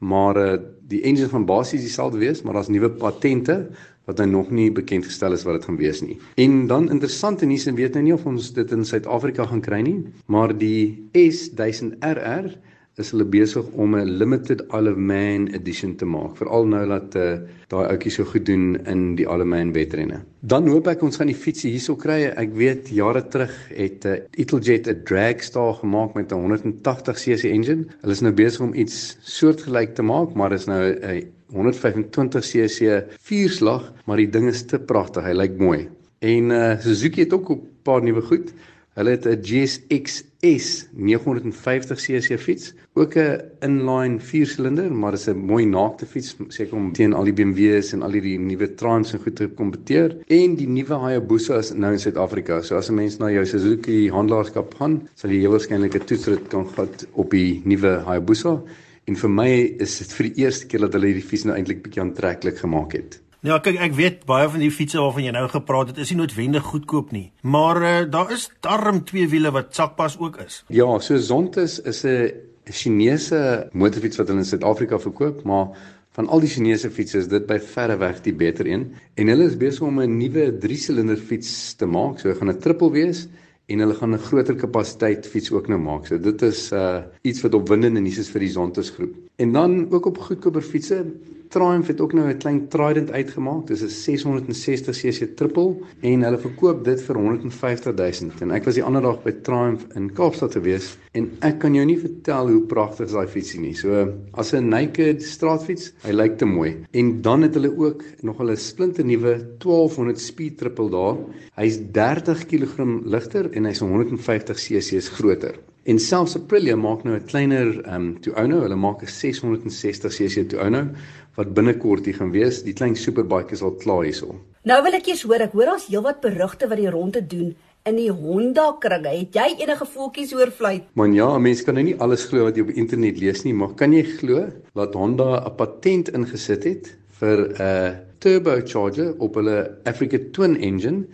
Maar 0.01 0.35
uh, 0.37 0.57
die 0.81 1.03
engine 1.05 1.29
van 1.29 1.45
basies 1.45 1.81
dieselfde 1.81 2.17
wees, 2.17 2.41
maar 2.41 2.53
daar's 2.53 2.73
nuwe 2.73 2.89
patente 2.89 3.69
wat 4.05 4.17
nou 4.17 4.29
nog 4.29 4.51
nie 4.51 4.71
bekend 4.71 5.05
gestel 5.05 5.33
is 5.33 5.43
wat 5.43 5.59
dit 5.59 5.65
gaan 5.65 5.77
wees 5.81 6.01
nie. 6.01 6.19
En 6.35 6.67
dan 6.67 6.89
interessante 6.89 7.45
nuus 7.45 7.65
en 7.65 7.75
weet 7.75 7.93
nou 7.93 8.03
nie 8.03 8.13
of 8.13 8.25
ons 8.25 8.53
dit 8.53 8.71
in 8.71 8.85
Suid-Afrika 8.85 9.45
gaan 9.45 9.61
kry 9.65 9.81
nie, 9.81 9.99
maar 10.25 10.57
die 10.57 11.09
S1000RR 11.17 12.53
is 13.01 13.11
hulle 13.11 13.25
besig 13.27 13.65
om 13.75 13.95
'n 13.95 14.11
limited 14.19 14.61
Isle 14.71 14.91
of 14.91 14.97
Man 14.97 15.47
edition 15.57 15.95
te 15.95 16.05
maak. 16.05 16.37
Veral 16.39 16.67
nou 16.67 16.83
dat 16.87 17.15
uh, 17.15 17.23
daai 17.67 17.89
ouetjie 17.91 18.11
so 18.11 18.23
goed 18.23 18.45
doen 18.45 18.77
in 18.87 19.15
die 19.19 19.25
Isle 19.25 19.43
of 19.43 19.49
Man 19.51 19.73
wedrenne. 19.75 20.21
Dan 20.39 20.67
hoop 20.71 20.87
ek 20.87 21.03
ons 21.03 21.19
gaan 21.19 21.27
die 21.27 21.35
fietsie 21.35 21.73
hierso 21.73 21.95
kry. 21.99 22.31
Ek 22.31 22.53
weet 22.55 22.89
jare 22.89 23.25
terug 23.27 23.51
het 23.75 24.05
uh, 24.05 24.15
Italjet 24.39 24.87
'n 24.87 25.03
Dragstar 25.03 25.73
gemaak 25.81 26.15
met 26.15 26.31
'n 26.31 26.39
180cc 26.39 27.51
engine. 27.51 27.85
Hulle 28.01 28.13
is 28.13 28.21
nou 28.21 28.33
besig 28.33 28.61
om 28.61 28.73
iets 28.73 29.17
soortgelyk 29.21 29.95
te 29.95 30.03
maak, 30.03 30.33
maar 30.33 30.53
is 30.53 30.65
nou 30.65 30.79
'n 30.95 31.27
uh, 31.53 31.55
125cc 31.55 33.03
vierslag, 33.21 33.93
maar 34.05 34.17
die 34.17 34.29
ding 34.29 34.47
is 34.47 34.65
te 34.65 34.79
pragtig. 34.79 35.23
Hy 35.23 35.33
lyk 35.33 35.57
mooi. 35.59 35.89
En 36.19 36.49
uh 36.49 36.79
Suzuki 36.79 37.21
het 37.21 37.33
ook 37.33 37.51
'n 37.51 37.61
paar 37.83 38.01
nuwe 38.03 38.21
goed. 38.21 38.53
Hulle 38.95 39.09
het 39.09 39.25
'n 39.27 39.41
GSX 39.43 40.23
S 40.45 40.87
950cc 40.93 42.37
fiets, 42.39 42.73
ook 42.93 43.15
'n 43.15 43.41
inline 43.59 44.19
viersilinder, 44.19 44.93
maar 44.93 45.11
dit 45.11 45.19
is 45.19 45.27
'n 45.27 45.37
mooi 45.37 45.65
naakte 45.65 46.05
fiets 46.05 46.35
seker 46.47 46.75
om 46.75 46.91
teen 46.93 47.13
al 47.13 47.23
die 47.23 47.33
BMW's 47.33 47.93
en 47.93 48.01
al 48.01 48.11
die 48.11 48.39
nuwe 48.39 48.73
Trans 48.73 49.13
en 49.13 49.19
goed 49.19 49.35
te 49.35 49.47
kompeteer. 49.47 50.15
En 50.27 50.55
die 50.55 50.67
nuwe 50.67 50.93
Hayabusa 50.93 51.57
is 51.57 51.73
nou 51.73 51.91
in 51.91 51.99
Suid-Afrika. 51.99 52.61
So 52.61 52.75
as 52.75 52.89
'n 52.89 52.95
mens 52.95 53.17
na 53.17 53.31
jou 53.31 53.45
Suzuki 53.45 54.09
handelaarskap 54.09 54.73
gaan, 54.73 55.09
sal 55.15 55.29
jy 55.29 55.47
waarskynlik 55.47 55.95
'n 55.95 56.05
toetsrit 56.05 56.47
kan 56.47 56.67
gehad 56.67 57.07
op 57.11 57.29
die 57.31 57.61
nuwe 57.65 58.01
Hayabusa. 58.05 58.61
En 59.05 59.15
vir 59.15 59.29
my 59.29 59.51
is 59.85 59.99
dit 60.01 60.13
vir 60.17 60.27
die 60.31 60.45
eerste 60.45 60.65
keer 60.69 60.87
dat 60.87 60.95
hulle 60.97 61.11
hierdie 61.11 61.27
fiets 61.29 61.45
nou 61.45 61.55
eintlik 61.55 61.83
bietjie 61.85 62.01
aantreklik 62.01 62.57
gemaak 62.57 62.95
het. 62.97 63.19
Ja, 63.45 63.59
kyk, 63.61 63.77
ek 63.77 63.93
weet 63.93 64.23
baie 64.25 64.47
van 64.49 64.63
die 64.63 64.71
fietses 64.73 64.97
waarvan 64.97 65.27
jy 65.27 65.33
nou 65.35 65.43
gepraat 65.51 65.91
het, 65.91 65.99
is 66.01 66.09
nie 66.09 66.17
noodwendig 66.23 66.65
goedkoop 66.65 67.11
nie. 67.13 67.27
Maar 67.45 67.79
uh, 67.83 67.91
daar 68.09 68.31
is 68.33 68.47
darm 68.65 69.03
twee 69.05 69.29
wiele 69.29 69.51
wat 69.53 69.75
sakpas 69.77 70.17
ook 70.17 70.39
is. 70.41 70.63
Ja, 70.73 70.87
so 70.97 71.19
Zontes 71.21 71.77
is 71.85 72.01
'n 72.05 72.31
Chinese 72.65 73.69
motorfiets 73.73 74.17
wat 74.17 74.27
hulle 74.27 74.41
in 74.41 74.49
Suid-Afrika 74.49 74.97
verkoop, 74.99 75.43
maar 75.43 75.77
van 76.17 76.27
al 76.27 76.39
die 76.39 76.49
Chinese 76.49 76.89
fietses 76.89 77.25
is 77.25 77.29
dit 77.29 77.45
by 77.45 77.59
verre 77.59 77.97
weg 78.01 78.23
die 78.25 78.33
beter 78.33 78.65
een. 78.65 78.95
En 79.13 79.27
hulle 79.27 79.45
is 79.45 79.57
besig 79.57 79.85
om 79.85 80.01
'n 80.01 80.17
nuwe 80.17 80.57
3-silinder 80.57 81.17
fiets 81.17 81.75
te 81.75 81.85
maak. 81.85 82.19
So 82.19 82.33
gaan 82.33 82.49
'n 82.49 82.59
triple 82.59 82.91
wees 82.91 83.27
en 83.65 83.79
hulle 83.79 83.95
gaan 83.97 84.13
'n 84.13 84.25
groter 84.27 84.55
kapasiteit 84.55 85.27
fiets 85.27 85.51
ook 85.51 85.67
nou 85.67 85.79
maak. 85.79 86.05
So 86.05 86.19
dit 86.19 86.41
is 86.41 86.71
uh 86.71 87.01
iets 87.21 87.41
wat 87.41 87.53
opwindend 87.53 87.97
en 87.97 88.05
is 88.05 88.29
vir 88.29 88.39
die 88.39 88.49
Zontes 88.49 88.89
groep. 88.89 89.15
En 89.35 89.51
dan 89.51 89.91
ook 89.91 90.05
op 90.05 90.17
goedkoper 90.17 90.61
fietsse, 90.61 91.05
Triumph 91.49 91.87
het 91.87 92.01
ook 92.01 92.13
nou 92.13 92.27
'n 92.29 92.37
klein 92.37 92.67
Trident 92.67 93.11
uitgemaak. 93.11 93.67
Dis 93.67 93.81
'n 93.81 93.89
660cc 93.89 95.35
triple 95.35 95.75
en 96.01 96.23
hulle 96.23 96.37
verkoop 96.37 96.83
dit 96.83 97.01
vir 97.01 97.15
150 97.15 97.95
000. 97.95 98.31
En 98.39 98.51
ek 98.51 98.63
was 98.63 98.73
die 98.73 98.83
ander 98.83 99.01
dag 99.01 99.23
by 99.23 99.31
Triumph 99.31 99.85
in 99.95 100.13
Kaapstad 100.13 100.53
gewees 100.53 100.97
en 101.11 101.31
ek 101.39 101.59
kan 101.59 101.73
jou 101.73 101.85
nie 101.85 101.99
vertel 101.99 102.49
hoe 102.49 102.61
pragtig 102.61 103.11
daai 103.11 103.27
fietsie 103.27 103.59
nie. 103.59 103.73
So 103.73 104.13
as 104.33 104.53
'n 104.53 104.69
naked 104.69 105.23
straatfiets, 105.23 105.93
hy 106.03 106.11
lyk 106.11 106.37
te 106.37 106.45
mooi. 106.45 106.75
En 106.91 107.21
dan 107.21 107.41
het 107.41 107.53
hulle 107.53 107.77
ook 107.77 108.03
nog 108.21 108.37
hulle 108.37 108.55
splinte 108.55 109.03
nuwe 109.03 109.57
1200 109.57 110.19
speed 110.19 110.57
triple 110.57 110.89
daar. 110.89 111.17
Hy's 111.55 111.79
30 111.91 112.45
kg 112.45 113.03
ligter 113.05 113.49
en 113.51 113.65
hy's 113.65 113.79
150 113.79 114.55
cc's 114.55 115.09
groter. 115.09 115.55
En 115.85 115.99
selfs 115.99 116.35
Aprilia 116.35 116.75
maak 116.75 117.03
nou 117.03 117.15
'n 117.15 117.25
kleiner 117.25 117.67
um, 117.93 118.17
Tuono, 118.21 118.61
hulle 118.61 118.75
maak 118.75 119.03
'n 119.03 119.07
660 119.07 120.11
cc 120.17 120.49
Tuono 120.49 120.89
wat 121.35 121.53
binnekort 121.53 122.05
hier 122.05 122.17
gaan 122.19 122.31
wees. 122.31 122.63
Die 122.63 122.73
klein 122.73 122.95
superbike 122.95 123.55
is 123.55 123.61
al 123.61 123.75
klaar 123.81 124.03
hierso. 124.07 124.35
Nou 124.65 124.81
wil 124.83 124.97
ek 124.97 125.11
eers 125.11 125.23
hoor, 125.27 125.43
ek 125.45 125.53
hoor 125.53 125.75
ons 125.75 125.87
heelwat 125.91 126.21
berigte 126.23 126.69
wat 126.71 126.79
die 126.81 126.89
ronde 126.89 127.21
doen 127.21 127.53
in 127.85 127.99
die 127.99 128.09
Honda 128.09 128.71
kringe. 128.81 129.11
Het 129.13 129.35
jy 129.37 129.47
enige 129.61 129.85
voeltjies 129.85 130.33
oor 130.33 130.49
fluit? 130.49 130.87
Man 130.97 131.13
ja, 131.13 131.27
mense 131.37 131.65
kan 131.67 131.77
nou 131.77 131.83
nie 131.85 131.97
alles 132.01 132.25
glo 132.31 132.47
wat 132.47 132.57
jy 132.57 132.65
op 132.65 132.73
internet 132.73 133.19
lees 133.21 133.43
nie, 133.45 133.53
maar 133.53 133.75
kan 133.77 133.93
jy 133.93 134.01
glo 134.15 134.47
dat 134.73 134.97
Honda 134.97 135.45
'n 135.45 135.55
patent 135.59 136.09
ingesit 136.09 136.63
het 136.63 136.95
vir 137.19 137.53
'n 137.61 137.99
turbocharger 138.19 139.13
op 139.19 139.35
hulle 139.35 139.77
Africa 139.85 140.17
Twin 140.33 140.57
engine 140.57 141.05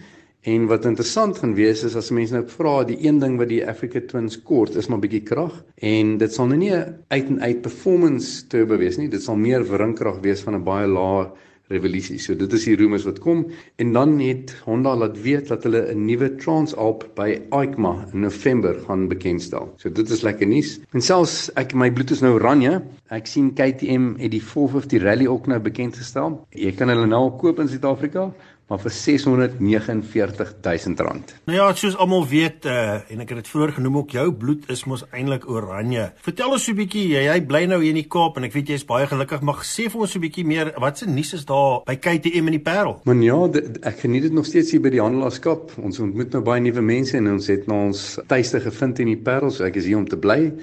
En 0.41 0.65
wat 0.65 0.85
interessant 0.89 1.37
gaan 1.37 1.53
wees 1.53 1.83
is 1.85 1.95
as 1.95 2.09
mense 2.09 2.33
nou 2.33 2.45
vra 2.49 2.79
die 2.89 2.97
een 3.03 3.19
ding 3.21 3.35
wat 3.37 3.51
die 3.51 3.61
Africa 3.61 4.01
Twins 4.01 4.39
kort 4.41 4.73
is 4.75 4.87
maar 4.89 5.01
bietjie 5.03 5.21
krag 5.21 5.59
en 5.91 6.15
dit 6.17 6.33
sal 6.33 6.47
nou 6.49 6.57
nie 6.57 6.71
'n 6.73 6.95
uit 7.13 7.27
en 7.29 7.41
uit 7.41 7.61
performance 7.61 8.47
turbo 8.47 8.77
wees 8.77 8.97
nie 8.97 9.07
dit 9.07 9.21
sal 9.21 9.37
meer 9.37 9.61
wringkrag 9.61 10.17
wees 10.25 10.41
van 10.41 10.55
'n 10.55 10.63
baie 10.63 10.87
lae 10.87 11.29
revolusie. 11.71 12.17
So 12.19 12.35
dit 12.35 12.53
is 12.53 12.65
die 12.67 12.75
rumors 12.75 13.05
wat 13.07 13.19
kom 13.23 13.45
en 13.81 13.93
dan 13.93 14.19
het 14.19 14.53
Honda 14.65 14.95
laat 14.95 15.21
weet 15.21 15.47
dat 15.47 15.63
hulle 15.63 15.93
'n 15.93 16.05
nuwe 16.05 16.35
Transalp 16.35 17.05
by 17.15 17.41
EICMA 17.51 18.07
in 18.13 18.19
November 18.21 18.79
gaan 18.87 19.07
bekendstel. 19.07 19.73
So 19.77 19.89
dit 19.89 20.09
is 20.09 20.21
lekker 20.21 20.47
nuus. 20.47 20.79
En 20.91 21.01
selfs 21.01 21.51
ek 21.55 21.73
my 21.73 21.91
bloed 21.91 22.11
is 22.11 22.21
nou 22.21 22.33
oranje. 22.33 22.81
Ek 23.09 23.27
sien 23.27 23.53
KTM 23.53 24.15
het 24.17 24.31
die 24.31 24.43
450 24.43 25.01
Rally 25.03 25.27
ook 25.27 25.47
nou 25.47 25.59
bekend 25.59 25.95
gestel. 25.95 26.47
Jy 26.49 26.71
kan 26.71 26.89
hulle 26.89 27.05
nou 27.05 27.29
koop 27.37 27.59
in 27.59 27.67
Suid-Afrika 27.67 28.33
maar 28.71 28.79
vir 28.79 28.93
649 28.95 30.53
000 30.63 30.95
rand. 30.95 31.33
Nou 31.45 31.57
ja, 31.57 31.65
soos 31.75 31.97
almal 31.99 32.23
weet 32.27 32.65
uh, 32.65 33.01
en 33.11 33.23
ek 33.23 33.33
het 33.33 33.41
dit 33.41 33.49
vroeër 33.51 33.73
genoem 33.75 33.97
ook 33.99 34.13
jou 34.15 34.27
bloed 34.43 34.69
is 34.71 34.85
mos 34.87 35.03
eintlik 35.11 35.43
oranje. 35.51 36.05
Vertel 36.23 36.55
ons 36.55 36.63
so 36.63 36.71
'n 36.71 36.79
bietjie, 36.79 37.03
jy, 37.11 37.25
jy 37.27 37.41
bly 37.49 37.65
nou 37.67 37.81
hier 37.81 37.91
in 37.91 37.99
die 37.99 38.07
Kaap 38.07 38.37
en 38.39 38.47
ek 38.47 38.55
weet 38.55 38.71
jy's 38.71 38.87
baie 38.87 39.07
gelukkig, 39.11 39.43
maar 39.43 39.59
sê 39.67 39.89
vir 39.91 40.01
ons 40.05 40.11
so 40.11 40.19
'n 40.19 40.23
bietjie 40.23 40.45
meer, 40.47 40.71
wat 40.79 40.97
se 40.97 41.05
nuus 41.05 41.33
is 41.33 41.45
daar 41.45 41.83
by 41.85 41.95
KTM 41.95 42.47
in 42.47 42.57
die 42.59 42.63
Parel? 42.63 43.01
Man 43.03 43.21
ja, 43.21 43.47
dit, 43.47 43.83
ek 43.83 43.99
geniet 43.99 44.23
dit 44.23 44.33
nog 44.33 44.45
steeds 44.45 44.71
hier 44.71 44.81
by 44.81 44.89
die 44.89 45.03
handelaarskap. 45.03 45.75
Ons 45.77 45.99
ontmoet 45.99 46.31
nou 46.31 46.41
baie 46.41 46.61
nuwe 46.61 46.81
mense 46.81 47.17
en 47.17 47.27
ons 47.27 47.47
het 47.47 47.67
nou 47.67 47.87
ons 47.87 48.19
tuiste 48.27 48.59
gevind 48.59 48.99
in 48.99 49.07
die 49.07 49.19
Parel, 49.19 49.51
so 49.51 49.65
ek 49.65 49.75
is 49.75 49.85
hier 49.85 49.97
om 49.97 50.07
te 50.07 50.17
bly. 50.17 50.53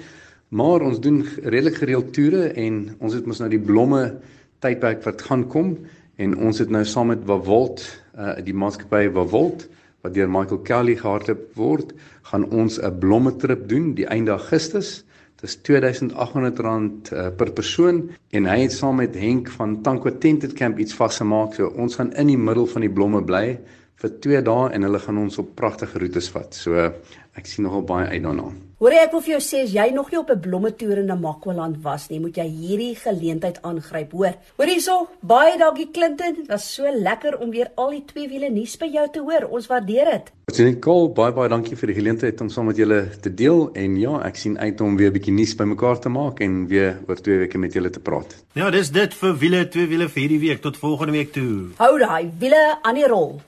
Maar 0.49 0.81
ons 0.81 0.99
doen 0.99 1.21
redelik 1.43 1.77
gereeld 1.77 2.13
toere 2.13 2.53
en 2.57 2.95
ons 2.99 3.13
het 3.13 3.25
mos 3.25 3.39
nou 3.39 3.49
die 3.49 3.61
blomme 3.61 4.19
tydperk 4.59 5.03
wat 5.05 5.21
gaan 5.21 5.45
kom 5.47 5.77
en 6.19 6.35
ons 6.37 6.59
het 6.59 6.69
nou 6.69 6.83
saam 6.85 7.13
met 7.13 7.23
Wavolt 7.27 7.83
uh 8.19 8.35
die 8.43 8.55
maatskappy 8.55 9.07
Wavolt 9.15 9.67
wat 10.03 10.13
deur 10.15 10.29
Michael 10.31 10.61
Kelly 10.63 10.95
gehardloop 10.95 11.55
word, 11.59 11.93
gaan 12.31 12.45
ons 12.55 12.79
'n 12.79 12.99
blomme 12.99 13.35
trip 13.35 13.67
doen 13.67 13.93
die 13.95 14.07
einde 14.07 14.31
Augustus. 14.31 15.03
Dit 15.39 15.49
is 15.49 15.57
R2800 15.57 17.11
uh, 17.11 17.27
per 17.35 17.51
persoon 17.51 18.09
en 18.31 18.45
hy 18.45 18.59
het 18.61 18.71
saam 18.71 18.95
met 18.95 19.15
Henk 19.15 19.49
van 19.49 19.81
Tanko 19.81 20.17
Tented 20.17 20.53
Camp 20.53 20.79
iets 20.79 20.93
vasgemaak. 20.93 21.53
So 21.53 21.67
ons 21.75 21.95
gaan 21.95 22.13
in 22.13 22.27
die 22.27 22.37
middel 22.37 22.67
van 22.67 22.81
die 22.81 22.91
blomme 22.91 23.23
bly 23.23 23.59
vir 23.99 24.15
2 24.23 24.41
dae 24.47 24.71
en 24.75 24.87
hulle 24.87 24.99
gaan 25.03 25.17
ons 25.25 25.41
op 25.41 25.55
pragtige 25.59 25.99
roetes 25.99 26.29
vat. 26.31 26.55
So 26.55 26.91
ek 27.39 27.47
sien 27.47 27.63
nogal 27.67 27.85
baie 27.87 28.07
uit 28.09 28.23
daarna. 28.23 28.49
Hoor 28.79 28.95
ek 28.95 29.11
wil 29.11 29.21
vir 29.25 29.33
jou 29.33 29.39
sê 29.43 29.59
as 29.65 29.73
jy 29.75 29.89
nog 29.91 30.07
nie 30.11 30.19
op 30.19 30.29
'n 30.31 30.39
blomme 30.39 30.71
toer 30.71 30.99
in 30.99 31.09
Namakwaland 31.11 31.81
was 31.83 32.09
nie, 32.09 32.19
moet 32.19 32.37
jy 32.37 32.47
hierdie 32.47 32.95
geleentheid 32.95 33.59
aangryp, 33.61 34.11
hoor. 34.11 34.33
Hoor 34.57 34.67
hierso, 34.67 35.07
baie 35.21 35.57
dankie 35.57 35.91
Clinton. 35.91 36.35
Dit 36.35 36.47
was 36.47 36.63
so 36.75 36.83
lekker 36.83 37.39
om 37.41 37.51
weer 37.51 37.71
al 37.75 37.89
die 37.89 38.05
twee 38.05 38.29
wiele 38.29 38.49
nuus 38.49 38.77
by 38.77 38.87
jou 38.87 39.07
te 39.11 39.19
hoor. 39.19 39.49
Ons 39.51 39.67
waardeer 39.67 40.05
dit. 40.05 40.31
Ons 40.47 40.59
Nicole, 40.59 41.09
baie 41.09 41.33
baie 41.33 41.49
dankie 41.49 41.75
vir 41.75 41.87
die 41.87 41.95
geleentheid 41.95 42.41
om 42.41 42.49
saam 42.49 42.65
met 42.65 42.77
julle 42.77 43.09
te 43.21 43.29
deel 43.29 43.69
en 43.73 43.99
ja, 43.99 44.21
ek 44.25 44.35
sien 44.35 44.57
uit 44.57 44.81
om 44.81 44.95
weer 44.97 45.09
'n 45.09 45.13
bietjie 45.13 45.33
nuus 45.33 45.55
bymekaar 45.55 45.99
te 45.99 46.09
maak 46.09 46.39
en 46.39 46.67
weer 46.67 46.99
oor 47.07 47.15
twee 47.15 47.37
weke 47.37 47.57
met 47.57 47.73
julle 47.73 47.89
te 47.89 47.99
praat. 47.99 48.35
Ja, 48.53 48.69
dis 48.69 48.91
dit 48.91 49.13
vir 49.13 49.37
wiele 49.37 49.67
twee 49.67 49.87
wiele 49.87 50.07
vir 50.07 50.21
hierdie 50.21 50.39
week. 50.39 50.61
Tot 50.61 50.77
volgende 50.77 51.11
week 51.11 51.33
toe. 51.33 51.71
Hou 51.77 51.99
daai 51.99 52.31
wiele 52.39 52.79
aan 52.81 52.95
die 52.95 53.07
rol. 53.07 53.41